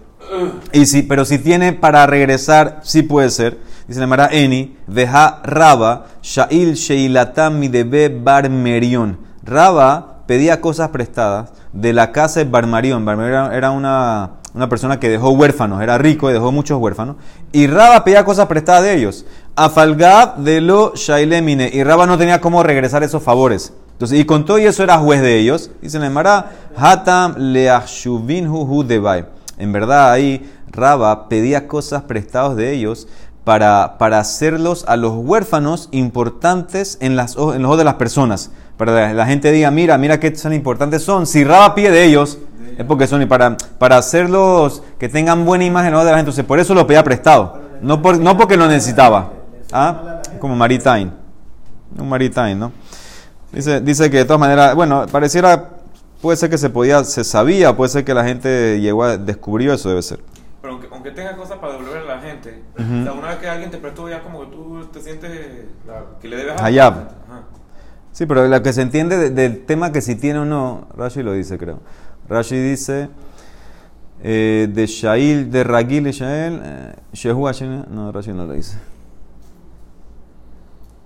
Y 0.72 0.88
si, 0.88 1.04
pero 1.04 1.26
si 1.26 1.38
tiene 1.38 1.74
para 1.74 2.08
regresar, 2.08 2.80
sí 2.84 3.04
puede 3.04 3.30
ser. 3.30 3.60
Dice 3.88 4.00
la 4.00 4.08
Mara 4.08 4.30
Eni, 4.32 4.76
deja 4.88 5.42
Raba, 5.44 6.08
Shail 6.22 6.74
Sheilatam 6.74 7.60
mi 7.60 7.68
debe 7.68 8.10
Bar 8.10 8.50
Merion. 8.50 9.20
Raba 9.44 10.24
pedía 10.26 10.62
cosas 10.62 10.90
prestadas 10.90 11.52
de 11.74 11.94
la 11.94 12.12
casa 12.12 12.40
de 12.40 12.50
Barmarión. 12.50 13.06
Barmarión 13.06 13.54
era 13.54 13.72
una, 13.72 14.32
una 14.54 14.70
persona 14.70 15.00
que 15.00 15.10
dejó 15.10 15.32
huérfanos, 15.32 15.82
era 15.82 15.98
rico 15.98 16.30
y 16.30 16.34
dejó 16.34 16.52
muchos 16.52 16.80
huérfanos. 16.80 17.16
Y 17.52 17.68
Raba 17.68 18.04
pedía 18.04 18.24
cosas 18.24 18.48
prestadas 18.48 18.84
de 18.84 18.96
ellos. 18.96 19.26
Afalgab 19.56 20.38
de 20.38 20.62
lo 20.62 20.94
Shailemine. 20.96 21.70
Y 21.74 21.84
Raba 21.84 22.06
no 22.06 22.18
tenía 22.18 22.40
cómo 22.40 22.62
regresar 22.62 23.04
esos 23.04 23.24
favores. 23.24 23.74
Entonces, 23.94 24.20
y 24.20 24.26
con 24.26 24.46
todo 24.46 24.60
y 24.60 24.66
eso 24.66 24.84
era 24.84 25.00
juez 25.00 25.22
de 25.22 25.40
ellos. 25.40 25.72
Dice 25.82 25.98
la 25.98 26.10
Mara, 26.10 26.52
Hatam 26.76 27.36
leachuvin 27.38 28.48
hu 28.48 28.84
debai. 28.84 29.26
En 29.58 29.72
verdad 29.72 30.12
ahí 30.12 30.52
Raba 30.72 31.30
pedía 31.30 31.68
cosas 31.68 32.04
prestadas 32.04 32.56
de 32.56 32.74
ellos 32.74 33.08
para, 33.44 33.98
para 33.98 34.20
hacerlos 34.20 34.86
a 34.88 34.98
los 34.98 35.14
huérfanos 35.16 35.90
importantes 35.92 36.98
en, 37.02 37.16
las, 37.16 37.36
en 37.36 37.62
los 37.62 37.66
ojos 37.66 37.78
de 37.78 37.84
las 37.84 37.96
personas. 37.96 38.52
Para 38.78 39.10
que 39.10 39.14
la 39.14 39.26
gente 39.26 39.52
diga, 39.52 39.70
mira, 39.72 39.98
mira 39.98 40.20
qué 40.20 40.32
tan 40.32 40.54
importantes 40.54 41.04
son. 41.04 41.28
Si 41.28 41.44
Raba 41.44 41.76
pide 41.76 41.92
de 41.92 42.06
ellos, 42.06 42.40
es 42.78 42.86
porque 42.86 43.08
son 43.08 43.22
y 43.22 43.26
para, 43.26 43.56
para 43.78 43.98
hacerlos 43.98 44.82
que 44.98 45.10
tengan 45.10 45.46
buena 45.46 45.64
imagen 45.64 45.92
de 45.92 45.98
la 45.98 46.04
gente. 46.04 46.20
Entonces, 46.20 46.46
por 46.46 46.60
eso 46.60 46.74
lo 46.74 46.88
pedía 46.88 47.04
prestado. 47.04 47.62
No, 47.82 48.02
por, 48.02 48.18
no 48.18 48.38
porque 48.38 48.58
lo 48.58 48.68
necesitaba. 48.68 49.34
¿Ah? 49.72 50.22
Como 50.40 50.56
Maritime. 50.56 51.12
Un 51.98 52.10
Maritime, 52.10 52.56
¿no? 52.56 52.72
Dice, 53.52 53.82
dice 53.82 54.10
que 54.10 54.18
de 54.18 54.26
todas 54.26 54.40
maneras, 54.40 54.74
bueno, 54.74 55.06
pareciera, 55.12 55.70
puede 56.22 56.38
ser 56.38 56.50
que 56.50 56.58
se 56.58 56.72
podía, 56.72 57.04
se 57.04 57.24
sabía, 57.24 57.76
puede 57.76 57.90
ser 57.90 58.04
que 58.04 58.14
la 58.14 58.24
gente 58.24 58.80
llegó 58.80 59.04
a 59.04 59.18
descubrió 59.18 59.74
eso, 59.74 59.90
debe 59.90 60.02
ser. 60.02 60.20
Pero 60.62 60.74
aunque, 60.74 60.88
aunque 60.92 61.12
tenga 61.12 61.36
cosas 61.36 61.60
para 61.60 61.74
devolver 61.74 61.98
a 61.98 62.16
la 62.16 62.20
gente, 62.20 62.64
o 62.76 63.04
sea, 63.04 63.14
una 63.14 63.28
vez 63.28 63.38
que 63.38 63.48
alguien 63.48 63.70
te 63.70 63.78
prestó, 63.78 64.10
ya 64.10 64.24
como 64.24 64.40
que 64.40 64.46
tú 64.48 64.88
te 64.92 65.02
sientes 65.02 65.30
que 66.20 66.28
le 66.28 66.38
debes 66.38 66.54
algo. 66.54 66.66
Hayab. 66.66 66.94
Sí, 68.14 68.26
pero 68.28 68.48
lo 68.48 68.62
que 68.64 68.72
se 68.72 68.82
entiende 68.82 69.18
de- 69.18 69.30
del 69.32 69.66
tema 69.66 69.92
que 69.92 70.00
si 70.02 70.16
tiene 70.16 70.40
o 70.40 70.46
no, 70.46 70.88
Rashi 70.96 71.22
lo 71.24 71.34
dice, 71.34 71.58
creo. 71.58 71.80
Rashi 72.30 72.56
dice 72.56 73.10
eh, 74.26 74.70
de 74.72 74.86
Shail, 74.88 75.52
de 75.52 75.64
Ragil 75.66 76.08
y 76.08 76.12
Shael, 76.12 76.62
eh, 76.64 76.94
Shehu 77.12 77.44
Hashem, 77.44 77.86
no, 77.90 78.12
Rashi 78.12 78.32
no 78.32 78.46
lo 78.46 78.54
dice. 78.54 78.78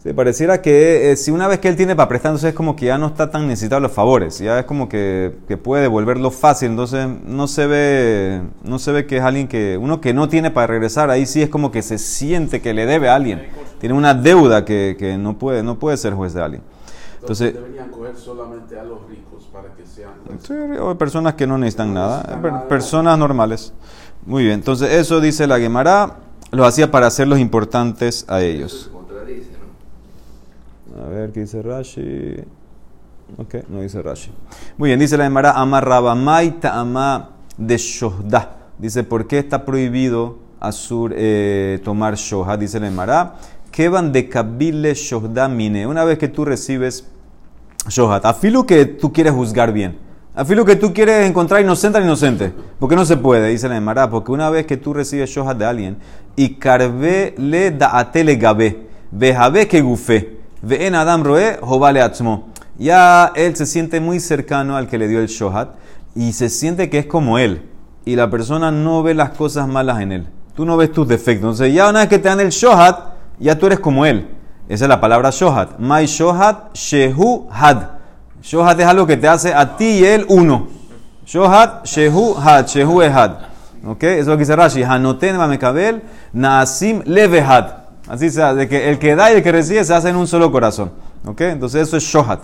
Sí, 0.04 0.14
pareciera 0.14 0.62
que 0.62 1.12
eh, 1.12 1.16
si 1.16 1.32
una 1.32 1.48
vez 1.48 1.58
que 1.60 1.68
él 1.70 1.76
tiene 1.76 1.96
para 1.96 2.08
prestar, 2.08 2.30
entonces 2.30 2.50
es 2.50 2.56
como 2.56 2.76
que 2.76 2.86
ya 2.86 2.98
no 3.00 3.08
está 3.08 3.32
tan 3.32 3.48
necesitado 3.48 3.82
los 3.82 3.92
favores, 3.92 4.38
ya 4.38 4.60
es 4.60 4.66
como 4.66 4.88
que, 4.88 5.34
que 5.48 5.58
puede 5.58 5.82
devolverlo 5.82 6.30
fácil, 6.30 6.70
entonces 6.72 7.08
no 7.26 7.48
se 7.48 7.66
ve 7.66 8.42
no 8.64 8.78
se 8.78 8.92
ve 8.92 9.08
que 9.08 9.18
es 9.18 9.24
alguien 9.24 9.48
que, 9.48 9.78
uno 9.82 10.00
que 10.00 10.14
no 10.14 10.30
tiene 10.30 10.52
para 10.52 10.68
regresar, 10.68 11.10
ahí 11.10 11.26
sí 11.26 11.42
es 11.42 11.50
como 11.50 11.72
que 11.72 11.82
se 11.82 11.98
siente 11.98 12.62
que 12.62 12.74
le 12.76 12.86
debe 12.86 13.10
a 13.10 13.16
alguien, 13.16 13.48
tiene 13.80 13.96
una 13.96 14.14
deuda 14.14 14.64
que, 14.66 14.96
que 15.00 15.18
no, 15.18 15.40
puede, 15.40 15.64
no 15.64 15.80
puede 15.80 15.98
ser 15.98 16.14
juez 16.14 16.34
de 16.34 16.44
alguien. 16.44 16.62
Entonces, 17.28 17.50
Entonces, 17.50 17.72
deberían 17.72 17.92
coger 17.92 18.16
solamente 18.16 18.80
a 18.80 18.84
los 18.84 19.08
ricos 19.10 19.44
para 19.52 19.74
que 19.76 19.86
sean. 19.86 20.12
Sí, 20.42 20.54
o 20.80 20.98
personas 20.98 21.34
que 21.34 21.46
no 21.46 21.58
necesitan 21.58 21.94
No 21.94 22.00
nada, 22.00 22.16
necesitan 22.18 22.42
per- 22.42 22.52
nada. 22.54 22.68
personas 22.68 23.20
normales. 23.20 23.74
Muy 24.26 24.44
bien, 24.44 24.56
entonces 24.56 24.92
eso 24.94 25.20
dice 25.20 25.46
la 25.48 25.60
Gemara, 25.60 26.18
lo 26.52 26.66
hacía 26.66 26.90
para 26.90 27.08
hacerlos 27.08 27.40
importantes 27.40 28.26
a 28.30 28.42
ellos. 28.42 28.90
A 31.06 31.10
ver, 31.10 31.32
¿qué 31.32 31.42
dice 31.42 31.62
Rashi? 31.62 32.36
Ok, 33.38 33.56
no 33.70 33.82
dice 33.82 34.02
Rashi. 34.02 34.32
Muy 34.78 34.90
bien, 34.90 35.00
dice 35.00 35.18
la 35.18 35.26
Gemara, 35.26 35.52
ama 35.52 35.80
rabamai 35.82 36.60
ta'ama 36.60 37.30
de 37.58 37.78
shohda. 37.78 38.56
Dice, 38.80 39.04
¿por 39.04 39.28
qué 39.28 39.40
está 39.40 39.66
prohibido 39.66 40.38
Azur 40.60 41.14
eh, 41.16 41.80
tomar 41.84 42.16
shohda? 42.16 42.58
Dice 42.58 42.80
la 42.80 42.88
Gemara, 42.88 43.36
van 43.92 44.12
de 44.12 44.28
kabile 44.28 44.94
shohda 44.96 45.48
mine. 45.48 45.86
Una 45.86 46.04
vez 46.04 46.18
que 46.18 46.28
tú 46.28 46.46
recibes 46.46 47.06
shohad, 47.90 48.26
afilo 48.26 48.66
que 48.66 48.86
tú 48.86 49.12
quieres 49.12 49.34
juzgar 49.34 49.72
bien. 49.72 49.98
Afilo 50.36 50.66
que 50.66 50.76
tú 50.76 50.94
quieres 50.94 51.28
encontrar 51.28 51.62
inocente 51.62 51.98
al 51.98 52.04
inocente. 52.04 52.54
¿Por 52.78 52.88
qué 52.88 52.96
no 52.96 53.06
se 53.06 53.18
puede? 53.18 53.50
Dice 53.50 53.68
la 53.68 53.76
Gemara, 53.76 54.10
porque 54.10 54.32
una 54.32 54.52
vez 54.52 54.68
que 54.68 54.78
tú 54.78 54.94
recibes 54.94 55.32
shohad 55.32 55.56
de 55.56 55.66
alguien, 55.66 55.98
y 56.36 56.56
carve 56.56 57.34
le 57.38 57.72
da'ate 57.72 58.24
le 58.24 58.36
gabe, 58.36 58.88
vejabe 59.10 59.68
que 59.68 59.82
gufe, 59.82 60.38
ve 60.62 60.86
en 60.86 60.94
adam 60.94 61.24
roe, 61.24 61.58
jovale 61.60 62.02
atzmo. 62.02 62.50
Ya 62.78 63.32
él 63.36 63.56
se 63.56 63.66
siente 63.66 64.00
muy 64.00 64.20
cercano 64.20 64.78
al 64.78 64.88
que 64.88 65.00
le 65.00 65.08
dio 65.08 65.20
el 65.20 65.28
shohad 65.28 65.70
y 66.14 66.34
se 66.34 66.50
siente 66.50 66.92
que 66.92 67.00
es 67.00 67.06
como 67.08 67.40
él. 67.40 67.64
Y 68.06 68.16
la 68.16 68.30
persona 68.30 68.72
no 68.72 69.02
ve 69.02 69.16
las 69.16 69.32
cosas 69.32 69.68
malas 69.68 70.02
en 70.02 70.12
él. 70.12 70.28
Tú 70.56 70.66
no 70.66 70.78
ves 70.78 70.92
tus 70.92 71.08
defectos. 71.08 71.60
Entonces 71.60 71.74
ya 71.74 71.90
una 71.90 72.02
vez 72.02 72.10
que 72.10 72.20
te 72.20 72.30
dan 72.30 72.40
el 72.40 72.50
shohad, 72.50 72.96
ya 73.40 73.58
tú 73.58 73.66
eres 73.66 73.80
como 73.80 74.06
él. 74.06 74.28
Esa 74.70 74.86
es 74.86 74.90
la 74.90 75.00
palabra 75.00 75.30
shohad. 75.30 75.78
My 75.80 76.06
shohad, 76.06 76.74
shehu 76.74 77.48
had. 77.52 77.84
Shohad 78.42 78.80
es 78.80 78.86
algo 78.86 79.08
que 79.08 79.18
te 79.18 79.28
hace 79.28 79.54
a 79.54 79.78
ti 79.78 80.00
y 80.00 80.06
él 80.06 80.26
uno. 80.30 80.68
Shohad, 81.26 81.84
shehu 81.84 82.36
had, 82.36 82.66
shehu 82.68 83.02
ehad. 83.02 83.32
¿Ok? 83.86 84.04
Eso 84.04 84.22
es 84.22 84.28
lo 84.28 84.34
que 84.34 84.40
dice 84.40 84.56
Rashi. 84.56 84.84
Hanoten 84.84 85.38
mamekabel, 85.38 86.04
naasim 86.34 87.02
levehad. 87.06 87.68
Así 88.08 88.30
sea, 88.30 88.54
de 88.54 88.68
que 88.68 88.90
el 88.90 89.00
que 89.00 89.16
da 89.16 89.32
y 89.32 89.36
el 89.36 89.44
que 89.44 89.52
recibe 89.52 89.84
se 89.84 89.94
hacen 89.94 90.16
un 90.16 90.28
solo 90.28 90.52
corazón. 90.52 90.92
¿Ok? 91.26 91.42
Entonces 91.42 91.88
eso 91.88 91.98
es 91.98 92.04
shohad. 92.04 92.40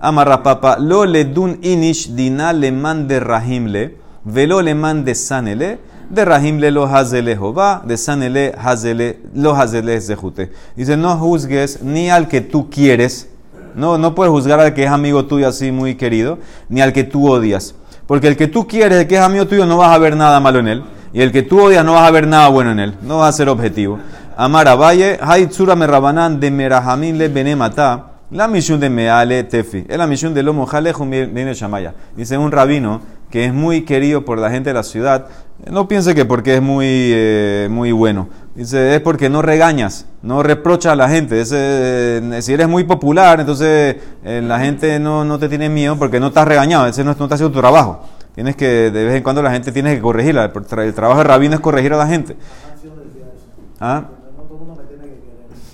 Amarra 0.00 0.42
papa, 0.42 0.76
lo 0.78 1.04
le 1.04 1.24
dun 1.24 1.58
inish 1.62 2.14
dina 2.14 2.52
le 2.52 2.72
man 2.72 3.06
de 3.06 3.20
rahimle, 3.20 3.96
velo 4.24 4.60
le 4.60 4.74
man 4.74 5.04
de 5.04 5.14
sanele, 5.14 5.78
de 6.14 6.24
rahimle 6.24 6.70
lo 6.70 6.84
hazele 6.84 7.36
jova, 7.36 7.82
de 7.84 7.96
sanele 7.96 8.54
hazele, 8.58 9.20
lo 9.34 9.54
hazele 9.54 10.00
zehute. 10.00 10.52
Dice, 10.76 10.96
no 10.96 11.16
juzgues 11.16 11.82
ni 11.82 12.10
al 12.10 12.28
que 12.28 12.40
tú 12.40 12.70
quieres, 12.70 13.28
no, 13.74 13.98
no 13.98 14.14
puedes 14.14 14.30
juzgar 14.30 14.60
al 14.60 14.72
que 14.74 14.84
es 14.84 14.90
amigo 14.90 15.26
tuyo 15.26 15.48
así 15.48 15.72
muy 15.72 15.96
querido, 15.96 16.38
ni 16.68 16.80
al 16.80 16.92
que 16.92 17.04
tú 17.04 17.28
odias. 17.28 17.74
Porque 18.06 18.28
el 18.28 18.36
que 18.36 18.46
tú 18.46 18.66
quieres, 18.66 18.98
el 19.00 19.06
que 19.06 19.16
es 19.16 19.20
amigo 19.20 19.46
tuyo, 19.46 19.66
no 19.66 19.78
vas 19.78 19.94
a 19.94 19.98
ver 19.98 20.16
nada 20.16 20.38
malo 20.40 20.60
en 20.60 20.68
él. 20.68 20.84
Y 21.12 21.22
el 21.22 21.32
que 21.32 21.42
tú 21.42 21.60
odias, 21.60 21.84
no 21.84 21.94
vas 21.94 22.06
a 22.06 22.10
ver 22.10 22.26
nada 22.26 22.48
bueno 22.48 22.72
en 22.72 22.80
él. 22.80 22.94
No 23.02 23.18
va 23.18 23.28
a 23.28 23.32
ser 23.32 23.48
objetivo. 23.48 23.98
Amara 24.36 24.74
Valle, 24.74 25.18
Haitzura 25.20 25.76
me 25.76 25.86
rabanan 25.86 26.40
de 26.40 26.50
merahamim 26.50 27.16
le 27.16 27.28
benemata. 27.28 28.10
La 28.30 28.48
misión 28.48 28.80
de 28.80 28.90
Meale 28.90 29.44
Tefi. 29.44 29.86
Es 29.88 29.96
la 29.96 30.06
misión 30.06 30.34
de 30.34 30.42
Lomo 30.42 30.66
Jalejum 30.66 31.08
viene 31.08 31.54
Shamaya. 31.54 31.94
Dice 32.16 32.36
un 32.36 32.50
rabino 32.50 33.00
que 33.34 33.46
es 33.46 33.52
muy 33.52 33.82
querido 33.82 34.24
por 34.24 34.38
la 34.38 34.48
gente 34.48 34.70
de 34.70 34.74
la 34.74 34.84
ciudad. 34.84 35.26
No 35.68 35.88
piense 35.88 36.14
que 36.14 36.24
porque 36.24 36.54
es 36.54 36.62
muy, 36.62 36.86
eh, 36.88 37.66
muy 37.68 37.90
bueno. 37.90 38.28
Dice, 38.54 38.94
es 38.94 39.00
porque 39.00 39.28
no 39.28 39.42
regañas, 39.42 40.06
no 40.22 40.44
reprochas 40.44 40.92
a 40.92 40.94
la 40.94 41.08
gente. 41.08 41.40
Ese, 41.40 41.56
eh, 41.58 42.42
si 42.42 42.52
eres 42.52 42.68
muy 42.68 42.84
popular, 42.84 43.40
entonces 43.40 43.96
eh, 44.22 44.40
la 44.40 44.60
gente 44.60 45.00
no, 45.00 45.24
no 45.24 45.40
te 45.40 45.48
tiene 45.48 45.68
miedo 45.68 45.96
porque 45.98 46.20
no 46.20 46.28
estás 46.28 46.46
regañado. 46.46 46.86
Ese 46.86 47.02
no, 47.02 47.12
no 47.18 47.24
está 47.24 47.34
haciendo 47.34 47.52
tu 47.52 47.58
trabajo. 47.60 48.04
Tienes 48.36 48.54
que, 48.54 48.92
de 48.92 49.04
vez 49.04 49.16
en 49.16 49.24
cuando 49.24 49.42
la 49.42 49.50
gente 49.50 49.72
tiene 49.72 49.96
que 49.96 50.00
corregirla. 50.00 50.44
El, 50.44 50.52
tra- 50.52 50.84
el 50.84 50.94
trabajo 50.94 51.18
de 51.18 51.24
rabino 51.24 51.54
es 51.56 51.60
corregir 51.60 51.92
a 51.92 51.96
la 51.96 52.06
gente. 52.06 52.36
¿Ah? 53.80 54.04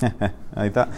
Ahí 0.57 0.69
está. 0.69 0.89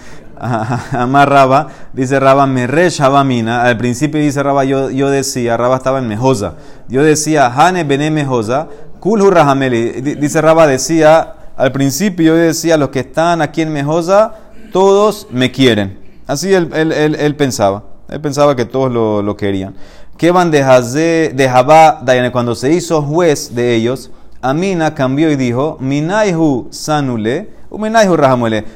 Amar 0.92 1.30
Raba, 1.30 1.68
dice 1.92 2.18
Raba, 2.18 2.46
Meresh 2.46 3.00
Habamina. 3.00 3.62
Al 3.62 3.76
principio 3.76 4.20
dice 4.20 4.42
Raba, 4.42 4.64
yo, 4.64 4.90
yo 4.90 5.08
decía, 5.08 5.56
Raba 5.56 5.76
estaba 5.76 6.00
en 6.00 6.08
Mejosa. 6.08 6.54
Yo 6.88 7.04
decía, 7.04 7.46
Hane 7.46 7.84
Bene 7.84 8.10
Mejosa, 8.10 8.66
Kulhu 8.98 9.30
Rahameli. 9.30 10.00
Di- 10.00 10.14
Dice 10.16 10.40
Raba, 10.40 10.66
decía, 10.66 11.34
al 11.56 11.70
principio 11.70 12.34
yo 12.34 12.40
decía, 12.40 12.76
los 12.76 12.88
que 12.88 13.00
están 13.00 13.40
aquí 13.40 13.62
en 13.62 13.72
Mejosa, 13.72 14.34
todos 14.72 15.28
me 15.30 15.52
quieren. 15.52 16.00
Así 16.26 16.52
él, 16.52 16.70
él, 16.74 16.90
él, 16.92 17.14
él 17.14 17.36
pensaba. 17.36 17.84
Él 18.08 18.20
pensaba 18.20 18.56
que 18.56 18.64
todos 18.64 18.90
lo, 18.92 19.22
lo 19.22 19.36
querían. 19.36 19.74
Que 20.16 20.32
van 20.32 20.50
de 20.50 20.62
Hazé, 20.62 21.32
de 21.34 21.48
Jabá, 21.48 22.00
Dayane, 22.02 22.32
cuando 22.32 22.54
se 22.56 22.72
hizo 22.72 23.00
juez 23.00 23.54
de 23.54 23.74
ellos, 23.76 24.10
Amina 24.40 24.94
cambió 24.94 25.30
y 25.30 25.36
dijo, 25.36 25.76
Minaihu 25.80 26.66
Sanule, 26.70 27.50
Minaihu. 27.70 28.16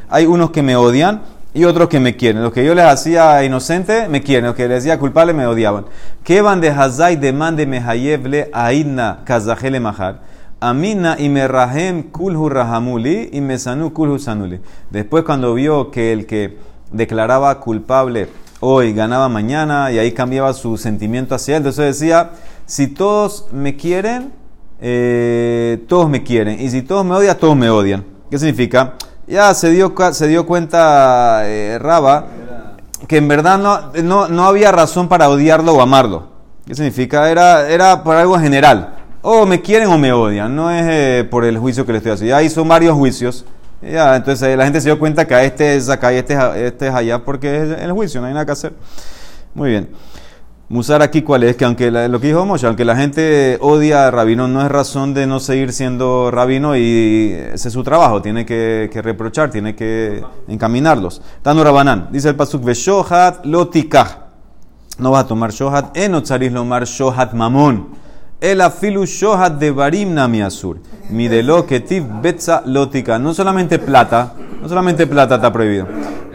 Hay 0.09 0.27
unos 0.27 0.51
que 0.51 0.63
me 0.63 0.77
odian 0.77 1.23
y 1.57 1.65
otros 1.65 1.89
que 1.89 1.99
me 1.99 2.17
quieren. 2.17 2.43
Los 2.43 2.53
que 2.53 2.63
yo 2.63 2.75
les 2.75 2.85
hacía 2.85 3.43
inocente, 3.43 4.09
me 4.09 4.23
quieren. 4.23 4.45
Los 4.45 4.55
que 4.55 4.69
les 4.69 4.85
decía 4.85 4.99
culpable, 4.99 5.33
me 5.33 5.47
odiaban. 5.47 5.87
Que 6.23 6.43
van 6.43 6.61
de 6.61 6.69
Hazai 6.69 7.17
demande 7.17 7.67
Mehayevle 7.67 8.51
Aidna 8.53 9.21
Kazajele 9.25 9.81
Mahar. 9.81 10.21
Amina 10.61 11.17
y 11.19 11.31
Merahem 11.31 12.11
Kulhu 12.11 12.51
Rahamuli 12.51 13.31
y 13.33 13.41
Mesanu 13.41 13.95
Kulhu 13.95 14.19
Sanuli. 14.19 14.61
Después 14.91 15.25
cuando 15.25 15.55
vio 15.55 15.91
que 15.91 16.13
el 16.13 16.27
que 16.27 16.59
declaraba 16.93 17.59
culpable 17.59 18.29
hoy 18.61 18.93
ganaba 18.93 19.31
mañana 19.31 19.91
y 19.91 19.99
ahí 19.99 20.13
cambiaba 20.13 20.53
su 20.53 20.77
sentimiento 20.77 21.35
hacia 21.35 21.57
él. 21.57 21.63
Entonces 21.63 21.99
decía, 21.99 22.33
si 22.67 22.89
todos 22.89 23.47
me 23.51 23.77
quieren, 23.77 24.31
eh, 24.83 25.83
todos 25.89 26.11
me 26.11 26.23
quieren. 26.23 26.61
Y 26.61 26.69
si 26.69 26.83
todos 26.83 27.05
me 27.07 27.15
odian, 27.15 27.39
todos 27.39 27.57
me 27.57 27.71
odian. 27.71 28.05
¿Qué 28.31 28.39
significa? 28.39 28.95
Ya 29.27 29.53
se 29.55 29.71
dio, 29.71 29.95
se 30.13 30.29
dio 30.29 30.47
cuenta 30.47 31.43
eh, 31.45 31.79
Raba 31.81 32.27
que 33.09 33.19
en 33.19 33.29
verdad 33.29 33.59
no, 33.59 33.93
no, 34.03 34.29
no 34.29 34.47
había 34.47 34.73
razón 34.73 35.09
para 35.09 35.29
odiarlo 35.29 35.75
o 35.75 35.81
amarlo. 35.81 36.29
¿Qué 36.67 36.75
significa? 36.75 37.31
Era, 37.31 37.69
era 37.69 38.03
por 38.03 38.17
algo 38.17 38.39
general. 38.39 38.95
O 39.23 39.47
me 39.47 39.61
quieren 39.61 39.89
o 39.89 39.99
me 39.99 40.13
odian. 40.13 40.55
No 40.55 40.71
es 40.71 40.85
eh, 40.89 41.29
por 41.31 41.45
el 41.45 41.59
juicio 41.59 41.87
que 41.87 41.93
le 41.93 41.99
estoy 41.99 42.13
haciendo. 42.13 42.37
Ya 42.37 42.43
hizo 42.43 42.65
varios 42.65 42.95
juicios. 42.95 43.45
Ya, 43.83 44.17
entonces 44.17 44.57
la 44.57 44.65
gente 44.65 44.81
se 44.81 44.89
dio 44.89 44.99
cuenta 44.99 45.27
que 45.27 45.35
a 45.35 45.45
este 45.45 45.77
es 45.77 45.89
acá 45.89 46.13
y 46.13 46.17
este 46.17 46.35
es, 46.35 46.41
este 46.57 46.89
es 46.89 46.95
allá 46.95 47.25
porque 47.25 47.57
es 47.63 47.81
el 47.83 47.93
juicio, 47.93 48.21
no 48.21 48.27
hay 48.27 48.33
nada 48.33 48.47
que 48.47 48.53
hacer. 48.53 48.73
Muy 49.55 49.71
bien. 49.71 49.91
Musar 50.69 51.01
aquí 51.01 51.23
cuál 51.23 51.45
es, 51.45 51.55
que 51.55 51.65
aunque 51.65 51.93
la- 51.93 52.09
lo 52.09 52.19
que 52.21 52.27
dijo 52.27 52.45
Moshe, 52.45 52.67
aunque 52.67 52.85
la 52.85 52.97
gente 52.97 53.57
odia 53.61 54.09
a 54.09 54.11
Rabino, 54.11 54.49
no 54.49 54.63
es 54.63 54.69
razón 54.69 55.15
de 55.15 55.25
no 55.29 55.39
seguir 55.39 55.73
siendo 55.73 56.33
Rabino 56.33 56.77
y 56.77 57.33
ese 57.55 57.69
es 57.69 57.73
su 57.75 57.85
trabajo, 57.85 58.21
tiene 58.21 58.45
que, 58.45 58.91
reprochar, 59.01 59.51
tiene 59.51 59.77
que 59.77 60.25
encaminarlos. 60.49 61.23
Tano 61.43 61.63
Rabanán, 61.63 62.09
dice 62.11 62.31
el 62.31 62.35
Pasuk, 62.35 62.65
Veshohat 62.65 63.45
lotikah. 63.47 64.25
No 64.99 65.13
vas 65.13 65.25
a 65.25 65.29
tomar 65.29 65.53
shohat, 65.53 65.97
enotzaris 65.97 66.51
lomar 66.51 66.85
shohat 66.85 67.33
mamón. 67.33 67.89
El 68.41 68.61
afilu 68.61 69.07
shohat 69.07 69.59
de 69.61 69.71
barim 69.71 70.15
nami 70.15 70.43
asur. 70.43 70.79
Midelo 71.11 71.65
ketiv 71.67 72.05
betza 72.23 72.63
lotika. 72.67 73.19
No 73.19 73.33
solamente 73.35 73.79
plata, 73.79 74.33
no 74.61 74.69
solamente 74.69 75.07
plata 75.07 75.37
está 75.37 75.53
prohibido. 75.53 75.87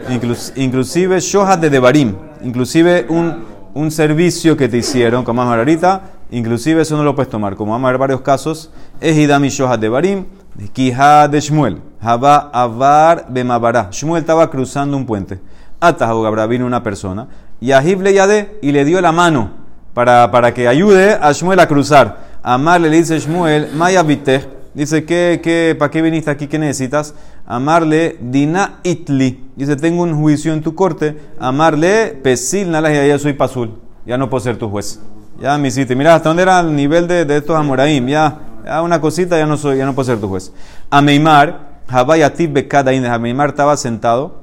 Inclus- 0.08 0.52
inclusive 0.56 1.20
shohat 1.20 1.60
de 1.60 1.70
devarim. 1.70 2.14
Inclusive 2.42 3.06
un, 3.08 3.51
un 3.74 3.90
servicio 3.90 4.56
que 4.56 4.68
te 4.68 4.78
hicieron, 4.78 5.24
como 5.24 5.38
vamos 5.38 5.52
a 5.52 5.56
ver 5.56 5.68
ahorita, 5.68 6.02
inclusive 6.30 6.82
eso 6.82 6.96
no 6.96 7.04
lo 7.04 7.14
puedes 7.14 7.30
tomar. 7.30 7.56
Como 7.56 7.72
vamos 7.72 7.88
a 7.88 7.92
ver 7.92 7.98
varios 7.98 8.20
casos, 8.20 8.70
es 9.00 9.16
hidami 9.16 9.48
shohat 9.48 9.80
de 9.80 9.88
barim, 9.88 10.26
kihá 10.72 11.28
de 11.28 11.40
Shmuel, 11.40 11.80
haba 12.00 12.50
avar 12.52 13.26
bemabara. 13.28 13.88
Shmuel 13.90 14.20
estaba 14.20 14.50
cruzando 14.50 14.96
un 14.96 15.06
puente. 15.06 15.40
Atahu 15.80 16.22
Gabra 16.22 16.46
vino 16.46 16.64
una 16.64 16.82
persona 16.82 17.26
y 17.60 17.72
Ahib 17.72 18.02
le 18.02 18.14
yade 18.14 18.58
y 18.62 18.70
le 18.72 18.84
dio 18.84 19.00
la 19.00 19.10
mano 19.10 19.50
para, 19.94 20.30
para 20.30 20.54
que 20.54 20.68
ayude 20.68 21.18
a 21.20 21.32
Shmuel 21.32 21.58
a 21.58 21.66
cruzar. 21.66 22.32
Amarle 22.42 22.90
le 22.90 22.98
dice 22.98 23.18
Shmuel, 23.18 23.72
Maya 23.74 24.02
Vitech, 24.02 24.48
dice, 24.74 25.04
¿qué, 25.04 25.40
qué, 25.42 25.76
¿para 25.78 25.90
qué 25.90 26.02
viniste 26.02 26.30
aquí? 26.30 26.46
¿Qué 26.46 26.58
necesitas? 26.58 27.14
Amarle, 27.46 28.18
Dina 28.20 28.80
Itli, 28.82 29.50
dice, 29.56 29.76
tengo 29.76 30.02
un 30.02 30.14
juicio 30.20 30.52
en 30.52 30.62
tu 30.62 30.74
corte. 30.74 31.16
Amarle, 31.38 32.18
Pesil 32.22 32.70
Nalas, 32.70 32.92
ya 32.92 33.18
soy 33.18 33.32
Pasul, 33.32 33.74
ya 34.06 34.16
no 34.16 34.30
puedo 34.30 34.40
ser 34.40 34.56
tu 34.56 34.68
juez. 34.68 35.00
Ya 35.40 35.58
me 35.58 35.68
hiciste, 35.68 35.96
mira 35.96 36.14
hasta 36.14 36.28
dónde 36.28 36.44
era 36.44 36.60
el 36.60 36.74
nivel 36.74 37.08
de, 37.08 37.24
de 37.24 37.38
estos 37.38 37.56
Amoraim, 37.56 38.06
ya, 38.06 38.38
ya 38.64 38.82
una 38.82 39.00
cosita, 39.00 39.36
ya 39.38 39.46
no, 39.46 39.56
soy, 39.56 39.78
ya 39.78 39.86
no 39.86 39.94
puedo 39.94 40.06
ser 40.06 40.20
tu 40.20 40.28
juez. 40.28 40.52
Ameimar, 40.90 41.80
Habayatib 41.88 42.52
Bekadain, 42.52 43.04
Ameimar 43.06 43.50
estaba 43.50 43.76
sentado 43.76 44.42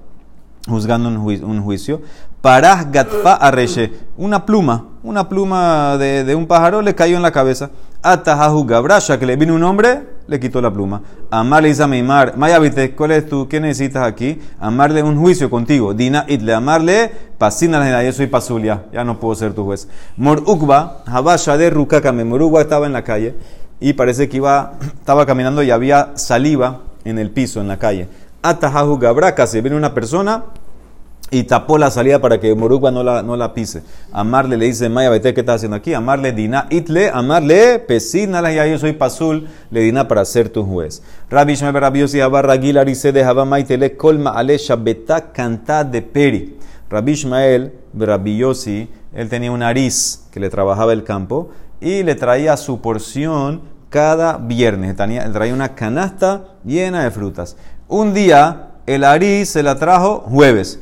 juzgando 0.68 1.10
un, 1.10 1.18
juicio, 1.20 1.48
un 1.48 1.62
juicio. 1.62 2.02
Parah 2.42 2.86
gatfa 2.86 3.34
arreshe, 3.34 3.92
una 4.18 4.46
pluma, 4.46 4.86
una 5.04 5.28
pluma 5.28 5.98
de, 5.98 6.24
de 6.24 6.36
un 6.36 6.48
pájaro 6.48 6.82
le 6.82 6.96
cayó 6.96 7.18
en 7.18 7.22
la 7.22 7.32
cabeza. 7.32 7.72
Atahahu 8.02 8.66
gabrasha, 8.66 9.20
que 9.20 9.26
le 9.26 9.36
vino 9.36 9.54
un 9.54 9.64
hombre, 9.64 10.04
le 10.28 10.40
quitó 10.40 10.62
la 10.62 10.72
pluma. 10.72 11.02
Amar 11.32 11.64
le 11.64 11.70
dice 11.70 11.84
a 11.84 11.88
Meimar, 11.88 12.38
Mayavite, 12.38 12.96
¿cuál 12.96 13.12
es 13.12 13.28
tú? 13.28 13.48
¿Qué 13.50 13.60
necesitas 13.60 14.08
aquí? 14.08 14.40
Amarle 14.60 15.04
un 15.04 15.18
juicio 15.18 15.50
contigo. 15.50 15.94
Dina 15.94 16.24
itle, 16.30 16.54
amarle, 16.54 17.12
pasina 17.38 17.80
la 17.80 18.04
yo 18.04 18.14
soy 18.14 18.28
pasulia, 18.28 18.86
ya 18.94 19.04
no 19.04 19.20
puedo 19.20 19.36
ser 19.36 19.54
tu 19.54 19.66
juez. 19.66 19.90
Mor 20.16 20.44
ukba, 20.46 21.04
habasha 21.06 21.58
de 21.58 21.70
rukakame, 21.70 22.24
Mor 22.24 22.42
Ukba 22.42 22.62
estaba 22.62 22.86
en 22.86 22.94
la 22.94 23.04
calle 23.04 23.36
y 23.82 23.94
parece 23.94 24.30
que 24.30 24.38
iba, 24.38 24.74
estaba 25.00 25.26
caminando 25.26 25.62
y 25.62 25.72
había 25.72 26.12
saliva 26.16 26.82
en 27.04 27.20
el 27.20 27.32
piso, 27.32 27.60
en 27.60 27.68
la 27.68 27.80
calle. 27.80 28.08
Atahahu 28.42 28.98
gabraka, 28.98 29.46
se 29.46 29.60
viene 29.60 29.76
una 29.76 29.94
persona 29.94 30.46
y 31.32 31.44
tapó 31.44 31.78
la 31.78 31.92
salida 31.92 32.20
para 32.20 32.40
que 32.40 32.56
Morugba 32.56 32.92
no 32.92 33.04
la, 33.04 33.22
no 33.22 33.36
la 33.36 33.54
pise. 33.54 33.84
Amarle 34.12 34.58
le 34.58 34.66
dice, 34.66 34.90
Maya, 34.90 35.10
vete, 35.10 35.34
¿qué 35.34 35.42
estás 35.42 35.58
haciendo 35.58 35.78
aquí? 35.78 35.94
Amarle 35.94 36.32
dina 36.32 36.68
itle, 36.70 37.10
amarle 37.10 37.80
pesina, 37.80 38.42
ya 38.52 38.66
yo 38.66 38.80
soy 38.80 38.94
pasul, 38.94 39.48
le 39.70 39.82
dina 39.82 40.08
para 40.08 40.26
ser 40.26 40.50
tu 40.50 40.64
juez. 40.64 41.04
Rabbi 41.30 41.56
Shmuel 41.56 41.74
Rabbi 41.74 42.00
Yossi 42.00 42.22
Abar 42.22 42.48
Ragil 42.48 42.78
Arise 42.78 43.12
de 43.12 43.24
Habamaitele 43.24 43.96
Kolma 43.96 44.32
Ale 44.32 44.58
Shabeta 44.58 45.32
Canta 45.32 45.84
de 45.84 46.02
Peri. 46.02 46.58
Rabbi 46.90 47.12
Ishmael 47.12 47.74
Rabbi 47.94 48.38
Yossi, 48.38 48.90
él 49.14 49.30
tenía 49.30 49.52
un 49.52 49.62
ariz 49.62 50.26
que 50.32 50.40
le 50.40 50.50
trabajaba 50.50 50.94
el 50.94 51.04
campo 51.04 51.50
y 51.80 52.02
le 52.02 52.16
traía 52.16 52.58
su 52.58 52.82
porción 52.82 53.62
cada 53.90 54.38
viernes. 54.38 54.96
Tenía, 54.96 55.32
traía 55.32 55.54
una 55.54 55.76
canasta 55.76 56.56
llena 56.66 57.04
de 57.04 57.12
frutas. 57.12 57.58
Un 57.88 58.14
día 58.16 58.72
el 58.88 59.04
ariz 59.04 59.50
se 59.50 59.62
la 59.62 59.78
trajo 59.78 60.22
jueves. 60.22 60.80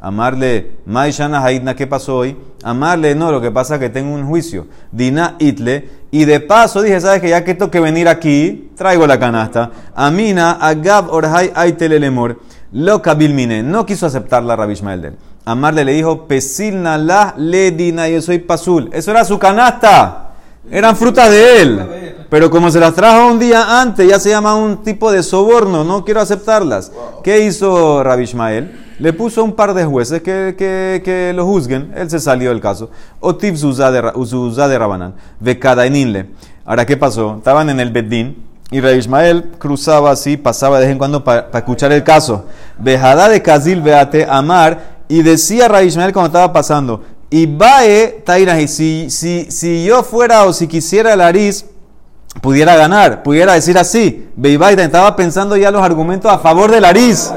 Amarle, 0.00 0.78
Maishana 0.86 1.44
Haidna, 1.44 1.74
¿qué 1.74 1.86
pasó 1.86 2.16
hoy? 2.16 2.36
Amarle, 2.62 3.14
no, 3.14 3.30
lo 3.30 3.40
que 3.40 3.50
pasa 3.50 3.74
es 3.74 3.80
que 3.80 3.90
tengo 3.90 4.14
un 4.14 4.26
juicio. 4.26 4.66
Dina 4.90 5.36
Itle. 5.38 5.88
Y 6.10 6.24
de 6.24 6.40
paso 6.40 6.80
dije, 6.80 7.00
¿sabes 7.00 7.20
que 7.20 7.28
Ya 7.28 7.44
que 7.44 7.54
tengo 7.54 7.70
que 7.70 7.80
venir 7.80 8.08
aquí, 8.08 8.70
traigo 8.76 9.06
la 9.06 9.18
canasta. 9.18 9.70
Amina, 9.94 10.52
Agab 10.52 11.12
Orhai 11.12 11.52
Aitele 11.54 12.00
Lemor. 12.00 12.40
Loca 12.72 13.14
Bilmine. 13.14 13.62
No 13.62 13.84
quiso 13.84 14.06
aceptar 14.06 14.42
la 14.42 14.70
Ishmael 14.70 15.02
de 15.02 15.08
él. 15.08 15.16
Amarle 15.44 15.84
le 15.84 15.92
dijo, 15.92 16.26
Pesilna 16.26 16.98
la 16.98 17.34
le 17.36 17.70
dina, 17.70 18.08
yo 18.08 18.20
soy 18.20 18.38
pasul. 18.38 18.90
Eso 18.92 19.10
era 19.10 19.24
su 19.24 19.38
canasta. 19.38 20.27
Eran 20.70 20.96
frutas 20.96 21.30
de 21.30 21.62
él. 21.62 21.80
Pero 22.28 22.50
como 22.50 22.70
se 22.70 22.78
las 22.78 22.94
trajo 22.94 23.28
un 23.28 23.38
día 23.38 23.80
antes, 23.80 24.06
ya 24.06 24.18
se 24.20 24.28
llama 24.28 24.54
un 24.54 24.82
tipo 24.82 25.10
de 25.10 25.22
soborno. 25.22 25.82
No 25.82 26.04
quiero 26.04 26.20
aceptarlas. 26.20 26.92
¿Qué 27.22 27.44
hizo 27.44 28.02
Rabbi 28.02 28.24
Ishmael? 28.24 28.86
Le 28.98 29.12
puso 29.12 29.44
un 29.44 29.52
par 29.52 29.72
de 29.72 29.84
jueces 29.84 30.20
que, 30.22 30.54
que, 30.58 31.00
que 31.02 31.32
lo 31.34 31.46
juzguen. 31.46 31.92
Él 31.96 32.10
se 32.10 32.18
salió 32.18 32.50
del 32.50 32.60
caso. 32.60 32.90
O 33.20 33.34
tip 33.36 33.56
Zuzá 33.56 33.90
de, 33.90 34.78
Rabanán. 34.78 35.14
Vekadainle. 35.40 36.26
Ahora, 36.66 36.84
¿qué 36.84 36.96
pasó? 36.96 37.36
Estaban 37.38 37.70
en 37.70 37.80
el 37.80 37.90
Beddín. 37.90 38.44
Y 38.70 38.80
Rabbi 38.80 38.98
Ishmael 38.98 39.52
cruzaba 39.58 40.10
así, 40.10 40.36
pasaba 40.36 40.78
de 40.78 40.84
vez 40.84 40.92
en 40.92 40.98
cuando 40.98 41.24
para 41.24 41.48
escuchar 41.54 41.92
el 41.92 42.04
caso. 42.04 42.44
Vejada 42.78 43.30
de 43.30 43.40
Kazil 43.40 43.80
Beate 43.80 44.26
Amar. 44.28 44.98
Y 45.08 45.22
decía 45.22 45.68
Rabbi 45.68 45.86
Ishmael 45.86 46.12
cuando 46.12 46.26
estaba 46.26 46.52
pasando. 46.52 47.02
Y 47.30 47.46
Bae 47.46 48.22
Tairaji, 48.24 48.68
si, 48.68 49.10
si, 49.10 49.50
si 49.50 49.84
yo 49.84 50.02
fuera 50.02 50.44
o 50.44 50.52
si 50.52 50.66
quisiera 50.66 51.12
el 51.12 51.20
Ariz, 51.20 51.66
pudiera 52.40 52.74
ganar, 52.76 53.22
pudiera 53.22 53.52
decir 53.52 53.76
así. 53.76 54.28
Beibaita 54.36 54.82
estaba 54.82 55.14
pensando 55.14 55.56
ya 55.56 55.70
los 55.70 55.82
argumentos 55.82 56.32
a 56.32 56.38
favor 56.38 56.70
del 56.70 56.84
Ariz. 56.84 57.30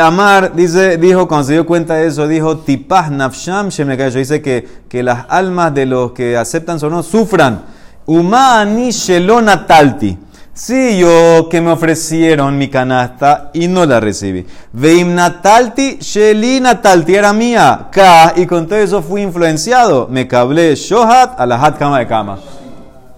Amar 0.00 0.54
dice, 0.54 0.96
dijo, 0.96 1.28
cuando 1.28 1.46
se 1.46 1.52
dio 1.52 1.66
cuenta 1.66 1.94
de 1.94 2.06
eso, 2.06 2.26
dijo, 2.26 2.58
tipah 2.58 3.10
nafsham 3.10 3.68
shemekayo. 3.68 4.18
Dice 4.18 4.40
que, 4.40 4.66
que 4.88 5.02
las 5.02 5.26
almas 5.28 5.74
de 5.74 5.86
los 5.86 6.12
que 6.12 6.36
aceptan 6.36 6.78
o 6.82 6.88
no 6.88 7.02
sufran. 7.02 7.62
Umani 8.06 8.90
shelona 8.90 9.66
talti. 9.66 10.18
Sí, 10.54 10.98
yo 10.98 11.48
que 11.48 11.62
me 11.62 11.70
ofrecieron 11.70 12.58
mi 12.58 12.68
canasta 12.68 13.50
y 13.54 13.68
no 13.68 13.86
la 13.86 14.00
recibí. 14.00 14.46
Veim 14.74 15.14
natalti, 15.14 15.96
sheli 15.98 16.60
natalti 16.60 17.14
era 17.14 17.32
mía. 17.32 17.88
Ka, 17.90 18.34
y 18.36 18.44
con 18.44 18.66
todo 18.66 18.78
eso 18.78 19.00
fui 19.00 19.22
influenciado. 19.22 20.08
Me 20.08 20.28
cablé 20.28 20.74
shohat 20.74 21.40
a 21.40 21.46
la 21.46 21.56
hat 21.56 21.78
kama 21.78 22.00
de 22.00 22.06
cama. 22.06 22.38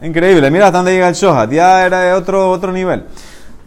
Increíble, 0.01 0.49
mira 0.49 0.67
hasta 0.67 0.79
dónde 0.79 0.93
llega 0.93 1.09
el 1.09 1.15
shohat. 1.17 1.51
Ya 1.51 1.85
era 1.85 2.03
de 2.03 2.13
otro, 2.13 2.53
otro 2.53 2.71
nivel. 2.71 3.05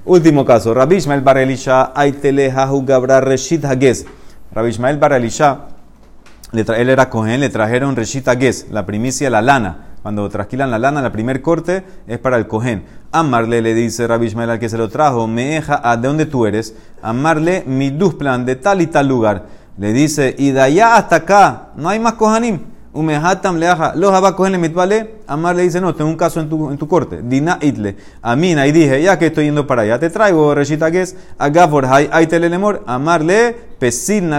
Último 0.06 0.46
caso, 0.46 0.74
Rabbi 0.74 0.96
Ishmael 0.96 1.20
Bar 1.20 1.38
Elisha, 1.40 1.92
Aitele 1.94 2.50
Hahu 2.50 2.86
Gabra 2.86 3.20
Reshit 3.20 3.66
Hages. 3.66 4.06
Rabbi 4.54 4.70
Ishmael 4.70 4.98
Bar 4.98 5.12
Elisha, 5.12 5.66
él 6.54 6.90
era 6.90 7.10
Cohen, 7.10 7.42
le 7.42 7.50
trajeron 7.50 7.98
Reshit 7.98 8.30
Hages, 8.30 8.68
la 8.72 8.86
primicia, 8.86 9.30
la 9.30 9.42
lana. 9.42 9.97
Cuando 10.08 10.30
trasquilan 10.30 10.72
la 10.72 10.80
lana, 10.80 11.02
la 11.02 11.12
primer 11.12 11.42
corte 11.42 11.84
es 12.08 12.18
para 12.18 12.38
el 12.38 12.48
Cohen. 12.48 12.86
Amarle 13.12 13.62
le 13.62 13.74
dice 13.74 14.08
Rabbi 14.08 14.28
Ishmael 14.28 14.52
al 14.52 14.58
que 14.58 14.70
se 14.70 14.78
lo 14.78 14.88
trajo, 14.88 15.28
Meeja, 15.28 15.82
¿a 15.84 15.98
de 15.98 16.08
dónde 16.08 16.26
tú 16.26 16.46
eres? 16.46 16.76
Amarle 17.02 17.66
mi 17.68 17.92
plan 18.18 18.46
de 18.46 18.56
tal 18.56 18.80
y 18.80 18.88
tal 18.88 19.10
lugar. 19.10 19.48
Le 19.78 19.92
dice, 19.92 20.34
y 20.38 20.52
de 20.52 20.62
allá 20.62 20.96
hasta 20.96 21.18
acá, 21.18 21.72
no 21.76 21.90
hay 21.90 22.00
más 22.00 22.14
Kohanim. 22.14 22.62
Umehatam 22.94 23.58
leaja, 23.58 23.96
los 23.96 24.14
va 24.14 24.30
a 24.30 24.36
cogerle 24.38 24.58
mitvale. 24.58 25.16
Amar 25.28 25.58
le 25.58 25.64
dice, 25.64 25.82
no, 25.82 25.94
tengo 25.94 26.10
un 26.10 26.16
caso 26.16 26.40
en 26.40 26.48
tu, 26.48 26.72
en 26.72 26.78
tu 26.78 26.88
corte. 26.88 27.22
Dina 27.22 27.60
itle. 27.60 27.98
Amina, 28.22 28.66
y 28.66 28.72
dije, 28.72 29.02
ya 29.02 29.20
que 29.20 29.26
estoy 29.26 29.44
yendo 29.44 29.68
para 29.68 29.82
allá, 29.82 30.00
te 30.00 30.10
traigo, 30.10 30.56
Reshita 30.56 30.90
Ges, 30.90 31.18
Agafor, 31.38 31.86
hay, 31.86 32.10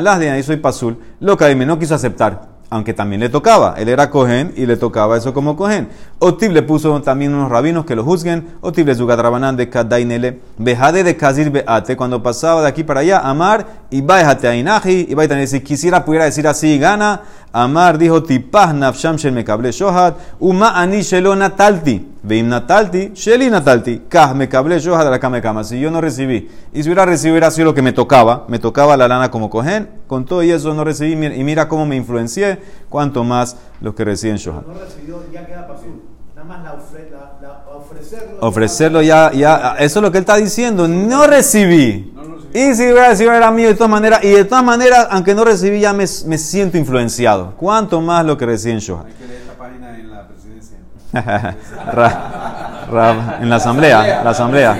las 0.02 0.18
de 0.18 0.30
ahí 0.30 0.42
soy 0.42 0.56
pasul. 0.56 0.96
Lo 1.20 1.36
que 1.36 1.44
no 1.54 1.78
quiso 1.78 1.94
aceptar. 1.94 2.56
Aunque 2.70 2.92
también 2.92 3.20
le 3.20 3.30
tocaba, 3.30 3.76
él 3.78 3.88
era 3.88 4.10
cohen 4.10 4.52
y 4.54 4.66
le 4.66 4.76
tocaba 4.76 5.16
eso 5.16 5.32
como 5.32 5.56
cohen. 5.56 5.88
Otib 6.18 6.52
le 6.52 6.60
puso 6.62 7.00
también 7.00 7.32
unos 7.32 7.50
rabinos 7.50 7.86
que 7.86 7.96
lo 7.96 8.04
juzguen. 8.04 8.46
Otib 8.60 8.86
le 8.86 8.94
zugadrabanan 8.94 9.56
de 9.56 9.70
kadainele. 9.70 10.40
Bejade 10.58 11.02
de 11.02 11.16
kazir 11.16 11.50
beate. 11.50 11.96
Cuando 11.96 12.22
pasaba 12.22 12.60
de 12.60 12.68
aquí 12.68 12.84
para 12.84 13.00
allá, 13.00 13.20
amar 13.20 13.66
y 13.90 14.02
baejate 14.02 14.48
a 14.48 14.54
inaji. 14.54 15.06
Y 15.08 15.14
baejate 15.14 15.46
si 15.46 15.60
quisiera 15.60 16.04
pudiera 16.04 16.26
decir 16.26 16.46
así, 16.46 16.78
gana. 16.78 17.22
Amar 17.52 17.96
dijo 17.98 18.22
tipah 18.22 18.72
nafsham 18.72 19.16
shel 19.18 19.32
mekable 19.32 19.72
shohat. 19.72 20.14
Uma 20.40 20.74
ani 20.74 20.98
shelo 21.02 21.34
natalti. 21.34 22.04
Veim 22.22 22.46
natalti, 22.48 23.12
sheli 23.14 23.48
natalti. 23.50 24.02
Kah 24.08 24.34
mekable 24.34 24.78
shohat 24.80 25.06
a 25.06 25.10
la 25.10 25.18
kame 25.18 25.40
kama. 25.40 25.64
Si 25.64 25.80
yo 25.80 25.90
no 25.90 26.00
recibí. 26.00 26.48
Y 26.74 26.82
si 26.82 26.88
hubiera 26.88 27.06
recibido 27.06 27.50
sido 27.50 27.66
lo 27.66 27.74
que 27.74 27.82
me 27.82 27.92
tocaba. 27.92 28.44
Me 28.48 28.58
tocaba 28.58 28.96
la 28.96 29.08
lana 29.08 29.30
como 29.30 29.48
cohen. 29.48 29.88
Con 30.06 30.24
todo 30.26 30.42
y 30.42 30.50
eso 30.50 30.74
no 30.74 30.84
recibí. 30.84 31.12
Y 31.12 31.44
mira 31.44 31.68
cómo 31.68 31.86
me 31.86 31.96
influencié. 31.96 32.58
Cuanto 32.88 33.24
más 33.24 33.56
los 33.80 33.94
que 33.94 34.04
reciben 34.04 34.36
shohat. 34.36 34.66
No 34.66 34.74
recibió, 34.74 35.22
ya 35.32 35.46
queda 35.46 35.66
pasul. 35.66 36.02
Nada 36.36 36.46
más 36.48 36.62
la, 36.64 36.74
ofre- 36.74 37.10
la- 37.10 37.32
la- 37.48 37.64
ofrecerlo. 37.76 38.36
Ofrecerlo 38.40 39.02
ya, 39.02 39.32
ya, 39.32 39.74
eso 39.78 39.98
es 39.98 40.02
lo 40.02 40.12
que 40.12 40.18
él 40.18 40.22
está 40.22 40.36
diciendo. 40.36 40.86
No 40.86 41.26
recibí. 41.26 42.12
Y 42.54 42.74
si 42.74 42.84
hubiera 42.84 43.08
recibido 43.08 43.34
era 43.34 43.50
mío 43.50 43.68
de 43.68 43.74
todas 43.74 43.90
maneras. 43.90 44.20
Y 44.24 44.30
de 44.30 44.44
todas 44.44 44.64
maneras, 44.64 45.06
aunque 45.10 45.34
no 45.34 45.44
recibí, 45.44 45.80
ya 45.80 45.92
me, 45.92 46.04
me 46.26 46.38
siento 46.38 46.76
influenciado. 46.78 47.52
Cuanto 47.56 48.00
más 48.00 48.24
lo 48.24 48.36
que 48.36 48.46
reciben 48.46 48.78
Shohat. 48.78 49.06
Hay 49.06 49.12
que 49.12 49.26
leer 49.26 49.40
esta 49.42 49.54
página 49.54 49.94
en 49.98 50.10
la 50.10 50.26
presidencia. 50.26 50.76
Ra- 51.92 52.86
Ra- 52.90 53.38
en 53.40 53.48
la 53.50 53.56
asamblea, 53.56 54.22
la 54.24 54.30
asamblea. 54.30 54.78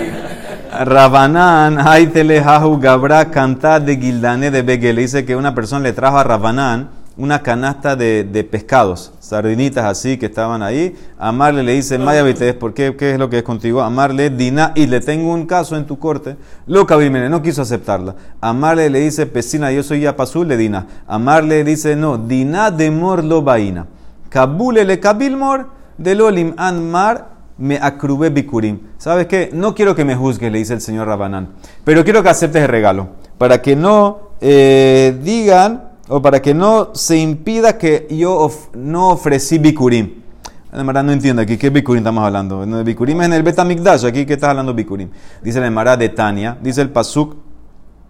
Rabanán, 0.84 1.78
Haitele 1.86 2.40
Hahu 2.40 2.78
Gabra 2.78 3.30
canta 3.30 3.80
de 3.80 3.96
Gildane 3.96 4.50
de 4.50 4.62
Begel. 4.62 4.96
Dice 4.96 5.24
que 5.24 5.34
una 5.36 5.54
persona 5.54 5.82
le 5.82 5.92
trajo 5.92 6.18
a 6.18 6.24
Rabanán 6.24 6.90
una 7.18 7.42
canasta 7.42 7.96
de, 7.96 8.22
de 8.22 8.44
pescados, 8.44 9.12
sardinitas 9.18 9.84
así 9.84 10.16
que 10.16 10.26
estaban 10.26 10.62
ahí. 10.62 10.96
Amarle 11.18 11.64
le 11.64 11.72
dice, 11.72 11.98
Maya 11.98 12.24
¿por 12.58 12.72
qué? 12.72 12.96
¿Qué 12.96 13.12
es 13.12 13.18
lo 13.18 13.28
que 13.28 13.38
es 13.38 13.42
contigo? 13.42 13.82
Amarle, 13.82 14.30
Dina, 14.30 14.72
y 14.76 14.86
le 14.86 15.00
tengo 15.00 15.34
un 15.34 15.44
caso 15.44 15.76
en 15.76 15.84
tu 15.84 15.98
corte. 15.98 16.36
Loca 16.66 16.96
Bimene, 16.96 17.28
no 17.28 17.42
quiso 17.42 17.62
aceptarla. 17.62 18.14
Amarle 18.40 18.88
le 18.88 19.00
dice, 19.00 19.26
Pesina, 19.26 19.72
yo 19.72 19.82
soy 19.82 20.00
Yapazul, 20.00 20.46
le 20.46 20.56
Dina. 20.56 20.86
Amarle 21.08 21.64
dice, 21.64 21.96
no, 21.96 22.18
Dina 22.18 22.70
de 22.70 22.90
Mor 22.92 23.24
lo 23.24 23.42
Baina. 23.42 23.86
Kabule 24.28 24.84
le 24.84 25.00
Kabilmor 25.00 25.70
de 25.96 26.14
Lolim 26.14 26.54
Anmar 26.56 27.38
me 27.58 27.76
acrube 27.82 28.30
bikurim. 28.30 28.78
¿Sabes 28.98 29.26
qué? 29.26 29.50
No 29.52 29.74
quiero 29.74 29.94
que 29.96 30.04
me 30.04 30.14
juzgues, 30.14 30.52
le 30.52 30.58
dice 30.58 30.74
el 30.74 30.80
señor 30.80 31.08
Rabanán, 31.08 31.48
pero 31.84 32.04
quiero 32.04 32.22
que 32.22 32.28
aceptes 32.28 32.62
el 32.62 32.68
regalo, 32.68 33.08
para 33.36 33.60
que 33.60 33.74
no 33.74 34.30
eh, 34.40 35.18
digan 35.22 35.87
o 36.08 36.22
para 36.22 36.40
que 36.40 36.54
no 36.54 36.90
se 36.94 37.18
impida 37.18 37.76
que 37.76 38.06
yo 38.10 38.50
no 38.74 39.10
ofrecí 39.10 39.58
bikurim. 39.58 40.22
La 40.72 40.82
Emara 40.82 41.02
no 41.02 41.12
entiende 41.12 41.42
aquí 41.42 41.56
qué 41.56 41.70
bikurim 41.70 41.98
estamos 41.98 42.24
hablando. 42.24 42.64
Bikurim 42.84 43.20
es 43.20 43.26
en 43.26 43.32
el 43.32 43.42
Betamikdash, 43.42 44.04
aquí 44.04 44.26
que 44.26 44.34
estás 44.34 44.50
hablando 44.50 44.74
bikurim. 44.74 45.08
Dice 45.42 45.60
la 45.60 45.66
Emara 45.66 45.96
de 45.96 46.08
Tania, 46.10 46.58
dice 46.60 46.82
el 46.82 46.90
Pasuk 46.90 47.36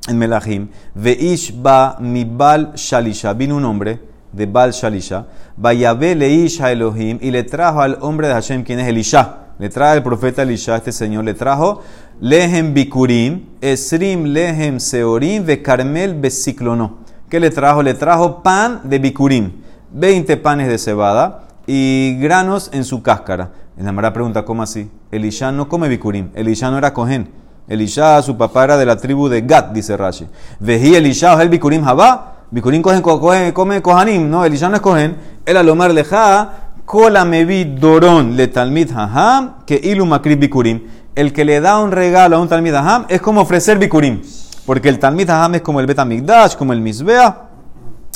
en 0.08 0.18
Melahim, 0.18 0.68
Veish 0.94 1.54
ba 1.60 1.96
mi 2.00 2.26
Shalisha, 2.74 3.32
vino 3.34 3.56
un 3.56 3.64
hombre 3.64 4.00
de 4.32 4.46
Bal 4.46 4.72
Shalisha, 4.72 5.26
Vayabe 5.56 6.14
leish 6.14 6.60
a 6.60 6.72
Elohim, 6.72 7.18
y 7.20 7.30
le 7.30 7.44
trajo 7.44 7.80
al 7.80 7.98
hombre 8.00 8.28
de 8.28 8.34
Hashem, 8.34 8.64
quien 8.64 8.80
es 8.80 8.88
Elisha. 8.88 9.44
Le 9.58 9.68
trae 9.68 9.96
el 9.96 10.02
profeta 10.02 10.42
Elisha, 10.42 10.76
este 10.76 10.92
señor, 10.92 11.24
le 11.24 11.34
trajo 11.34 11.82
Lehem 12.20 12.74
Bikurim, 12.74 13.44
Esrim 13.60 14.24
Lehem 14.24 14.78
Seorim, 14.78 15.44
Ve 15.44 15.62
Carmel 15.62 16.14
Besiklono. 16.14 17.07
¿Qué 17.28 17.40
le 17.40 17.50
trajo? 17.50 17.82
Le 17.82 17.92
trajo 17.92 18.42
pan 18.42 18.80
de 18.84 18.98
Bikurim, 18.98 19.52
20 19.92 20.38
panes 20.38 20.66
de 20.66 20.78
cebada 20.78 21.42
y 21.66 22.16
granos 22.18 22.70
en 22.72 22.84
su 22.84 23.02
cáscara. 23.02 23.50
En 23.76 23.84
la 23.94 24.12
pregunta, 24.14 24.46
¿cómo 24.46 24.62
así? 24.62 24.90
Elisha 25.10 25.52
no 25.52 25.68
come 25.68 25.88
Bikurim, 25.88 26.30
Elisha 26.34 26.70
no 26.70 26.78
era 26.78 26.94
Cohen. 26.94 27.28
Elisha, 27.68 28.22
su 28.22 28.38
papá 28.38 28.64
era 28.64 28.76
de 28.78 28.86
la 28.86 28.96
tribu 28.96 29.28
de 29.28 29.42
Gad, 29.42 29.66
dice 29.66 29.94
Rashi. 29.94 30.26
Vejí 30.58 30.94
Elisha, 30.94 31.40
el 31.42 31.50
Bikurim 31.50 31.84
Jabá. 31.84 32.36
Bikurim 32.50 32.80
cogen, 32.80 33.02
cogen, 33.02 33.52
come 33.52 33.82
Kohanim. 33.82 34.30
No, 34.30 34.42
Elisha 34.42 34.70
no 34.70 34.76
es 34.76 34.80
Cohen. 34.80 35.18
El 35.44 35.58
Alomar 35.58 35.90
Leja, 35.90 36.70
Kola 36.86 37.26
Mevi 37.26 37.64
Dorón 37.64 38.36
le 38.38 38.48
Talmid 38.48 38.90
Haham, 38.92 39.66
que 39.66 39.78
Ilu 39.84 40.06
Bikurim. 40.38 40.80
El 41.14 41.34
que 41.34 41.44
le 41.44 41.60
da 41.60 41.78
un 41.78 41.92
regalo 41.92 42.36
a 42.36 42.40
un 42.40 42.48
Talmid 42.48 42.72
Haham 42.72 43.04
es 43.10 43.20
como 43.20 43.42
ofrecer 43.42 43.78
Bikurim. 43.78 44.22
Porque 44.68 44.90
el 44.90 44.98
Talmid 44.98 45.30
Haham 45.30 45.54
es 45.54 45.62
como 45.62 45.80
el 45.80 45.86
Betamigdash, 45.86 46.54
como 46.54 46.74
el 46.74 46.82
Misbea, 46.82 47.48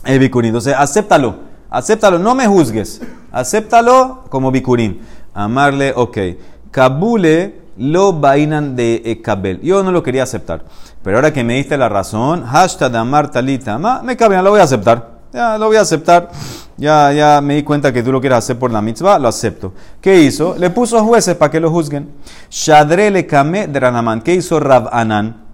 el 0.05 0.19
Bikurim. 0.19 0.51
Entonces, 0.51 0.75
acéptalo. 0.77 1.37
Acéptalo, 1.71 2.19
no 2.19 2.35
me 2.35 2.47
juzgues. 2.47 3.01
Acéptalo 3.33 4.25
como 4.29 4.51
Bikurim. 4.51 4.99
Amarle, 5.33 5.95
ok. 5.97 6.19
Kabule 6.71 7.59
lo 7.79 8.13
bainan 8.13 8.77
de 8.77 9.01
eh, 9.03 9.23
Kabel. 9.23 9.63
Yo 9.63 9.83
no 9.83 9.91
lo 9.93 10.03
quería 10.03 10.25
aceptar. 10.25 10.63
Pero 11.03 11.17
ahora 11.17 11.33
que 11.33 11.43
me 11.43 11.55
diste 11.55 11.79
la 11.79 11.89
razón, 11.89 12.45
hashtag 12.45 12.97
amar 12.97 13.31
talita, 13.31 13.79
me 14.05 14.15
cabe, 14.15 14.37
lo 14.43 14.51
voy 14.51 14.61
a 14.61 14.65
aceptar. 14.65 15.23
Ya 15.33 15.57
lo 15.57 15.69
voy 15.69 15.77
a 15.77 15.81
aceptar. 15.81 16.29
Ya, 16.77 17.15
ya 17.15 17.41
me 17.41 17.55
di 17.55 17.63
cuenta 17.63 17.95
que 17.95 18.03
tú 18.03 18.13
lo 18.13 18.21
quieres 18.21 18.37
hacer 18.37 18.59
por 18.59 18.71
la 18.71 18.83
mitzvah, 18.83 19.19
lo 19.19 19.29
acepto. 19.29 19.73
¿Qué 20.03 20.21
hizo? 20.21 20.55
Le 20.59 20.69
puso 20.69 21.03
jueces 21.03 21.35
para 21.35 21.51
que 21.51 21.61
lo 21.61 21.71
juzguen. 21.71 22.11
Shadre 22.51 23.11
le 23.11 23.27
kame 23.27 23.69
de. 23.69 24.21
¿Qué 24.23 24.35
hizo 24.35 24.61
Rab 24.61 24.91
Anan? 24.93 25.52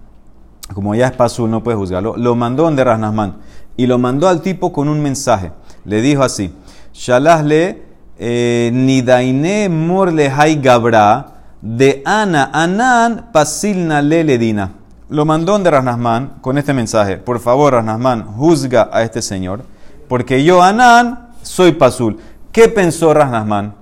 Como 0.73 0.95
ya 0.95 1.07
es 1.07 1.13
pasul, 1.13 1.49
no 1.49 1.63
puede 1.63 1.77
juzgarlo. 1.77 2.15
Lo 2.17 2.35
mandó 2.35 2.63
donde 2.63 2.83
Rasnasman. 2.83 3.37
Y 3.77 3.87
lo 3.87 3.97
mandó 3.97 4.27
al 4.27 4.41
tipo 4.41 4.71
con 4.71 4.87
un 4.89 5.01
mensaje. 5.01 5.51
Le 5.85 6.01
dijo 6.01 6.23
así: 6.23 6.53
Shalah 6.93 7.43
le 7.43 7.83
eh, 8.17 8.69
nidaine 8.73 9.69
mor 9.69 10.11
le 10.11 10.29
hay 10.29 10.55
gabra 10.57 11.27
de 11.61 12.01
ana 12.05 12.49
anan 12.53 13.29
pasilna 13.31 14.01
le 14.01 14.23
ledina. 14.23 14.73
Lo 15.09 15.25
mandó 15.25 15.53
donde 15.53 15.71
Rasnasman 15.71 16.35
con 16.41 16.57
este 16.57 16.73
mensaje. 16.73 17.17
Por 17.17 17.39
favor, 17.39 17.73
Rasnasman, 17.73 18.25
juzga 18.25 18.89
a 18.91 19.01
este 19.01 19.21
señor. 19.21 19.63
Porque 20.07 20.43
yo, 20.43 20.61
Anán, 20.61 21.29
soy 21.41 21.71
pasul. 21.71 22.17
¿Qué 22.51 22.67
pensó 22.67 23.13
Rasnasman? 23.13 23.75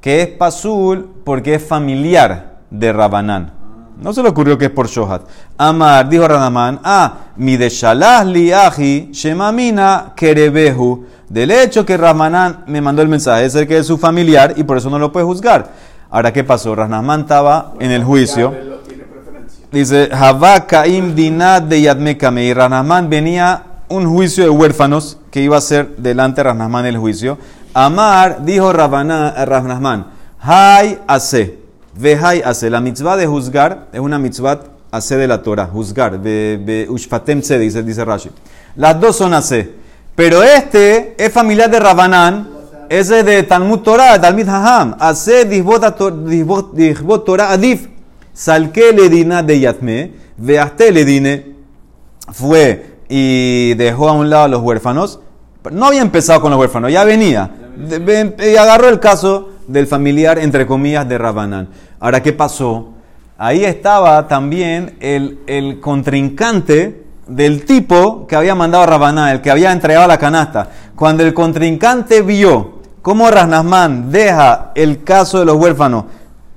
Que 0.00 0.22
es 0.22 0.28
pasul 0.28 1.10
porque 1.24 1.54
es 1.54 1.64
familiar 1.64 2.58
de 2.70 2.92
Rabanán. 2.92 3.59
No 4.00 4.12
se 4.12 4.22
le 4.22 4.30
ocurrió 4.30 4.56
que 4.56 4.66
es 4.66 4.70
por 4.70 4.88
Shohat. 4.88 5.22
Amar, 5.58 6.08
dijo 6.08 6.26
Ranamán, 6.26 6.80
ah, 6.82 7.14
mi 7.36 7.56
de 7.56 7.68
shalah 7.68 8.24
liaji, 8.24 9.10
shemamina 9.12 10.12
kerebehu. 10.16 11.04
Del 11.28 11.50
hecho 11.50 11.86
que 11.86 11.96
Ramanán 11.96 12.64
me 12.66 12.80
mandó 12.80 13.02
el 13.02 13.08
mensaje, 13.08 13.44
es 13.44 13.54
el 13.54 13.68
que 13.68 13.78
es 13.78 13.86
su 13.86 13.98
familiar 13.98 14.54
y 14.56 14.64
por 14.64 14.78
eso 14.78 14.90
no 14.90 14.98
lo 14.98 15.12
puede 15.12 15.26
juzgar. 15.26 15.70
Ahora, 16.10 16.32
¿qué 16.32 16.42
pasó? 16.42 16.74
Ranamán 16.74 17.20
estaba 17.20 17.74
en 17.78 17.92
el 17.92 18.02
juicio. 18.02 18.52
Dice, 19.70 20.08
Havá 20.12 20.66
Caim 20.66 21.14
Dinad 21.14 21.62
de 21.62 21.82
Yadmekame. 21.82 22.44
Y 22.44 22.52
Ranamán 22.52 23.08
venía 23.08 23.62
un 23.88 24.08
juicio 24.10 24.42
de 24.42 24.50
huérfanos 24.50 25.18
que 25.30 25.40
iba 25.40 25.56
a 25.56 25.60
ser 25.60 25.96
delante 25.96 26.42
de 26.42 26.88
el 26.88 26.98
juicio. 26.98 27.38
Amar, 27.74 28.44
dijo 28.44 28.72
Ranamán, 28.72 30.06
Hay 30.40 30.98
hace, 31.06 31.59
ve 31.94 32.18
hay 32.20 32.42
hace. 32.42 32.70
La 32.70 32.80
mitzvah 32.80 33.16
de 33.16 33.26
juzgar 33.26 33.86
es 33.92 34.00
una 34.00 34.18
mitzvah 34.18 34.60
hace 34.90 35.16
de 35.16 35.28
la 35.28 35.42
Torah, 35.42 35.66
juzgar. 35.66 36.20
Ushfatem 36.88 37.42
se 37.42 37.58
dice, 37.58 37.82
dice 37.82 38.04
Rashi. 38.04 38.30
Las 38.76 39.00
dos 39.00 39.16
son 39.16 39.34
hace. 39.34 39.70
Pero 40.14 40.42
este 40.42 41.14
es 41.18 41.32
familiar 41.32 41.70
de 41.70 41.80
Rabanán, 41.80 42.48
ese 42.88 43.20
es 43.20 43.24
de 43.24 43.42
Talmud 43.44 43.78
Torah, 43.78 44.20
Talmud 44.20 44.48
Haham. 44.48 44.96
Hace 44.98 45.44
dihbot 45.44 47.24
Torah 47.24 47.52
adif. 47.52 47.88
Salque 48.32 48.92
le 48.92 49.08
dina 49.08 49.42
de 49.42 49.60
Yatme, 49.60 50.12
veaste 50.36 50.92
le 50.92 51.04
dine, 51.04 51.54
fue 52.32 52.98
y 53.08 53.74
dejó 53.74 54.08
a 54.08 54.12
un 54.12 54.30
lado 54.30 54.44
a 54.44 54.48
los 54.48 54.62
huérfanos. 54.62 55.20
No 55.70 55.86
había 55.86 56.00
empezado 56.00 56.40
con 56.40 56.50
los 56.50 56.58
huérfanos, 56.58 56.90
ya 56.90 57.04
venía. 57.04 57.50
Y 58.38 58.56
agarró 58.56 58.88
el 58.88 59.00
caso 59.00 59.50
del 59.66 59.86
familiar, 59.86 60.38
entre 60.38 60.66
comillas, 60.66 61.08
de 61.08 61.18
Rabanán. 61.18 61.68
Ahora, 61.98 62.22
¿qué 62.22 62.32
pasó? 62.32 62.94
ahí 63.40 63.64
estaba 63.64 64.28
también 64.28 64.96
el, 65.00 65.78
contrincante 65.80 67.04
del 67.26 67.64
tipo 67.64 68.26
que 68.26 68.36
había 68.36 68.54
mandado 68.54 68.84
a 68.84 68.86
Rabaná, 68.86 69.32
el 69.32 69.40
que 69.40 69.50
había 69.50 69.72
entregado 69.72 70.06
la 70.06 70.18
canasta. 70.18 70.68
Cuando 70.94 71.22
el 71.24 71.32
contrincante 71.32 72.20
vio 72.20 72.80
cómo 73.00 73.30
Rasnasman 73.30 74.10
deja 74.12 74.72
el 74.74 75.02
caso 75.04 75.38
de 75.38 75.46
los 75.46 75.56
huérfanos, 75.56 76.04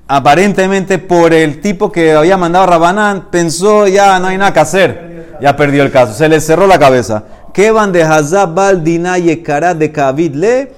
aparentemente 0.06 0.98
por 0.98 1.32
el 1.32 1.62
tipo 1.62 1.90
que 1.90 2.12
había 2.12 2.36
mandado 2.36 2.64
a 2.64 2.68
Rabanán, 2.68 3.28
pensó 3.30 3.88
ya 3.88 4.18
no 4.18 4.26
hay 4.26 4.36
nada 4.36 4.52
que 4.52 4.60
hacer, 4.60 5.36
ya 5.40 5.56
perdió 5.56 5.84
el 5.84 5.90
caso, 5.90 6.12
se 6.12 6.28
le 6.28 6.38
cerró 6.38 6.66
la 6.66 6.78
cabeza. 6.78 7.24
Que 7.54 7.70
van 7.70 7.92
de 7.92 8.02
Hazabal 8.02 8.84
Dinaye 8.84 9.42
Kara 9.42 9.74
de 9.74 9.90
Kavidle 9.90 10.72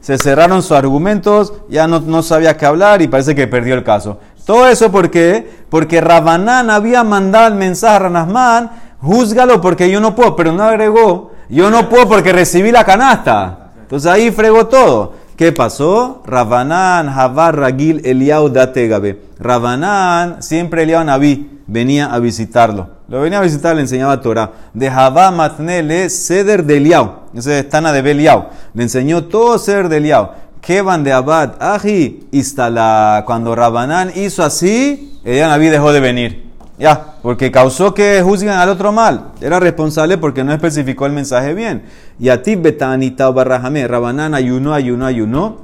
Se 0.00 0.16
cerraron 0.16 0.62
sus 0.62 0.72
argumentos, 0.72 1.52
ya 1.68 1.86
no, 1.86 2.22
sabía 2.22 2.56
qué 2.56 2.66
hablar 2.66 3.02
y 3.02 3.08
parece 3.08 3.34
que 3.34 3.46
perdió 3.46 3.74
el 3.74 3.84
caso. 3.84 4.18
Todo 4.46 4.66
eso 4.66 4.90
porque, 4.90 5.64
porque 5.68 6.00
Rabanán 6.00 6.70
había 6.70 7.04
mandado 7.04 7.48
el 7.48 7.54
mensaje 7.54 7.96
a 7.96 7.98
Ranasman, 7.98 8.70
júzgalo 9.00 9.60
porque 9.60 9.90
yo 9.90 10.00
no 10.00 10.14
puedo, 10.14 10.34
pero 10.34 10.52
no 10.52 10.64
agregó, 10.64 11.32
yo 11.48 11.70
no 11.70 11.88
puedo 11.88 12.08
porque 12.08 12.32
recibí 12.32 12.72
la 12.72 12.84
canasta. 12.84 13.72
Entonces 13.82 14.10
ahí 14.10 14.30
fregó 14.30 14.66
todo. 14.66 15.14
¿Qué 15.40 15.52
pasó? 15.52 16.22
Rabanán, 16.26 17.10
Javar, 17.10 17.56
Ragil, 17.56 18.02
Eliau, 18.04 18.50
Dategabe. 18.50 19.22
Rabanán, 19.38 20.42
siempre 20.42 20.82
Eliau 20.82 21.02
Naví, 21.02 21.62
venía 21.66 22.12
a 22.12 22.18
visitarlo. 22.18 22.90
Lo 23.08 23.22
venía 23.22 23.38
a 23.38 23.42
visitar, 23.42 23.74
le 23.74 23.80
enseñaba 23.80 24.20
Torah. 24.20 24.52
De 24.74 24.90
Javá 24.90 25.30
Matnele, 25.30 26.10
Ceder 26.10 26.62
de 26.66 26.76
Eliau. 26.76 27.20
Ese 27.34 27.60
es 27.60 27.68
Tana 27.70 27.90
de 27.90 28.02
Beliau. 28.02 28.48
Le 28.74 28.82
enseñó 28.82 29.24
todo 29.24 29.58
Ceder 29.58 29.88
de 29.88 29.96
Eliau. 29.96 30.32
¿Qué 30.60 30.82
van 30.82 31.04
de 31.04 31.12
Abad? 31.14 31.54
Aji, 31.58 32.28
instala. 32.32 33.22
Cuando 33.24 33.54
Rabanán 33.54 34.12
hizo 34.14 34.44
así, 34.44 35.22
Eliau 35.24 35.48
Naví 35.48 35.68
dejó 35.68 35.90
de 35.94 36.00
venir. 36.00 36.49
Ya, 36.80 37.14
porque 37.22 37.50
causó 37.50 37.92
que 37.92 38.22
juzguen 38.22 38.54
al 38.54 38.70
otro 38.70 38.90
mal. 38.90 39.32
Era 39.42 39.60
responsable 39.60 40.16
porque 40.16 40.42
no 40.42 40.52
especificó 40.54 41.04
el 41.04 41.12
mensaje 41.12 41.52
bien. 41.52 41.82
Y 42.18 42.30
a 42.30 42.42
ti, 42.42 42.56
Betanita 42.56 43.28
Barrajame, 43.30 43.86
Rabanán 43.86 44.34
ayunó, 44.34 44.72
ayunó, 44.72 45.04
ayunó. 45.04 45.56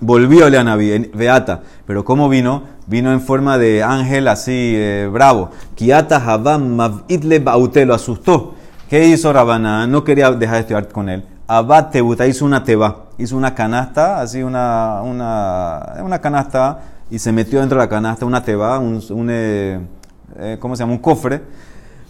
Volvió 0.00 0.50
Naví, 0.62 1.10
Beata. 1.14 1.62
Pero 1.86 2.04
¿cómo 2.04 2.28
vino? 2.28 2.62
Vino 2.86 3.10
en 3.10 3.22
forma 3.22 3.56
de 3.56 3.82
ángel 3.82 4.28
así, 4.28 4.74
eh, 4.76 5.08
bravo. 5.10 5.50
Kiata 5.76 6.16
Habam 6.16 6.76
Mavitle 6.76 7.38
Baute, 7.38 7.86
lo 7.86 7.94
asustó. 7.94 8.54
¿Qué 8.90 9.06
hizo 9.06 9.32
Rabanán? 9.32 9.90
No 9.90 10.04
quería 10.04 10.30
dejar 10.30 10.56
de 10.56 10.60
estudiar 10.60 10.88
con 10.88 11.08
él. 11.08 11.24
Abad 11.46 11.88
Tebuta 11.88 12.26
hizo 12.26 12.44
una 12.44 12.64
teba, 12.64 13.04
hizo 13.16 13.36
una 13.36 13.54
canasta, 13.54 14.20
así 14.20 14.42
una, 14.42 15.00
una, 15.02 15.94
una 16.02 16.18
canasta, 16.18 16.80
y 17.10 17.18
se 17.18 17.32
metió 17.32 17.60
dentro 17.60 17.78
de 17.78 17.84
la 17.84 17.88
canasta 17.88 18.24
una 18.24 18.42
teba, 18.42 18.78
un, 18.78 19.02
un 19.10 19.28
eh, 19.30 19.80
eh, 20.38 20.56
¿cómo 20.60 20.76
se 20.76 20.82
llama? 20.82 20.92
Un 20.92 20.98
cofre. 20.98 21.40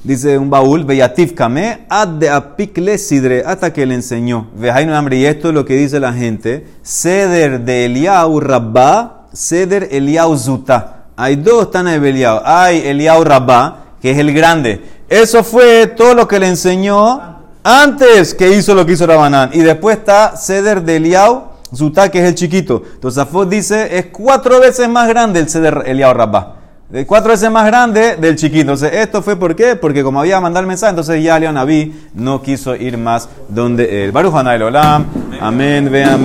Dice 0.05 0.37
un 0.37 0.51
baúl, 0.51 0.85
Beyatif 0.85 1.33
Kame, 1.33 1.87
ad 1.89 2.09
de 2.09 2.29
apikle 2.29 2.99
sidre, 2.99 3.43
hasta 3.47 3.73
que 3.73 3.87
le 3.87 3.95
enseñó. 3.95 4.49
Vejaino 4.55 4.95
hambre, 4.95 5.17
y 5.17 5.25
esto 5.25 5.49
es 5.49 5.55
lo 5.55 5.65
que 5.65 5.77
dice 5.77 5.99
la 5.99 6.13
gente. 6.13 6.67
Ceder 6.83 7.61
de 7.61 7.87
Eliau 7.87 8.39
Rabba, 8.39 9.29
Ceder 9.33 9.89
Eliau 9.91 10.37
Zuta. 10.37 11.07
Hay 11.17 11.37
dos 11.37 11.71
Tana 11.71 11.99
de 11.99 12.11
Eliau. 12.11 12.43
Hay 12.45 12.87
Eliau 12.87 13.25
Rabba, 13.25 13.85
que 14.03 14.11
es 14.11 14.19
el 14.19 14.35
grande. 14.35 14.83
Eso 15.09 15.43
fue 15.43 15.87
todo 15.87 16.15
lo 16.15 16.29
que 16.29 16.39
le 16.39 16.49
enseñó 16.49 17.39
antes 17.63 18.35
que 18.35 18.55
hizo 18.55 18.75
lo 18.75 18.85
que 18.85 18.93
hizo 18.93 19.07
Rabanán. 19.07 19.51
Y 19.55 19.61
después 19.61 19.97
está 19.97 20.37
Ceder 20.37 20.83
de 20.83 20.97
Eliau 20.97 21.45
Zuta, 21.75 22.11
que 22.11 22.19
es 22.19 22.27
el 22.27 22.35
chiquito. 22.35 22.83
Entonces 22.93 23.23
Afot 23.23 23.49
dice, 23.49 23.97
es 23.97 24.07
cuatro 24.13 24.61
veces 24.61 24.87
más 24.87 25.09
grande 25.09 25.41
el 25.41 25.49
Ceder 25.49 25.83
Eliau 25.87 26.13
Rabba 26.13 26.64
de 26.89 27.07
cuatro 27.07 27.31
veces 27.31 27.51
más 27.51 27.67
grande 27.67 28.17
del 28.17 28.37
chiquito. 28.37 28.61
Entonces, 28.61 28.93
esto 28.93 29.23
fue 29.23 29.37
por 29.37 29.57
qué? 29.57 29.77
Porque 29.77 30.03
como 30.03 30.21
había 30.21 30.41
mandado 30.41 30.61
el 30.63 30.69
mensaje, 30.69 30.91
entonces 30.91 31.23
ya 31.23 31.39
Leon 31.39 31.55
Naví 31.55 31.95
no 32.15 32.43
quiso 32.43 32.77
ir 32.77 32.99
más 32.99 33.29
donde 33.49 34.05
él. 34.05 34.13
Baruch 34.13 34.35
Olam. 34.35 35.07
Amén. 35.41 35.91
Vean, 35.91 36.23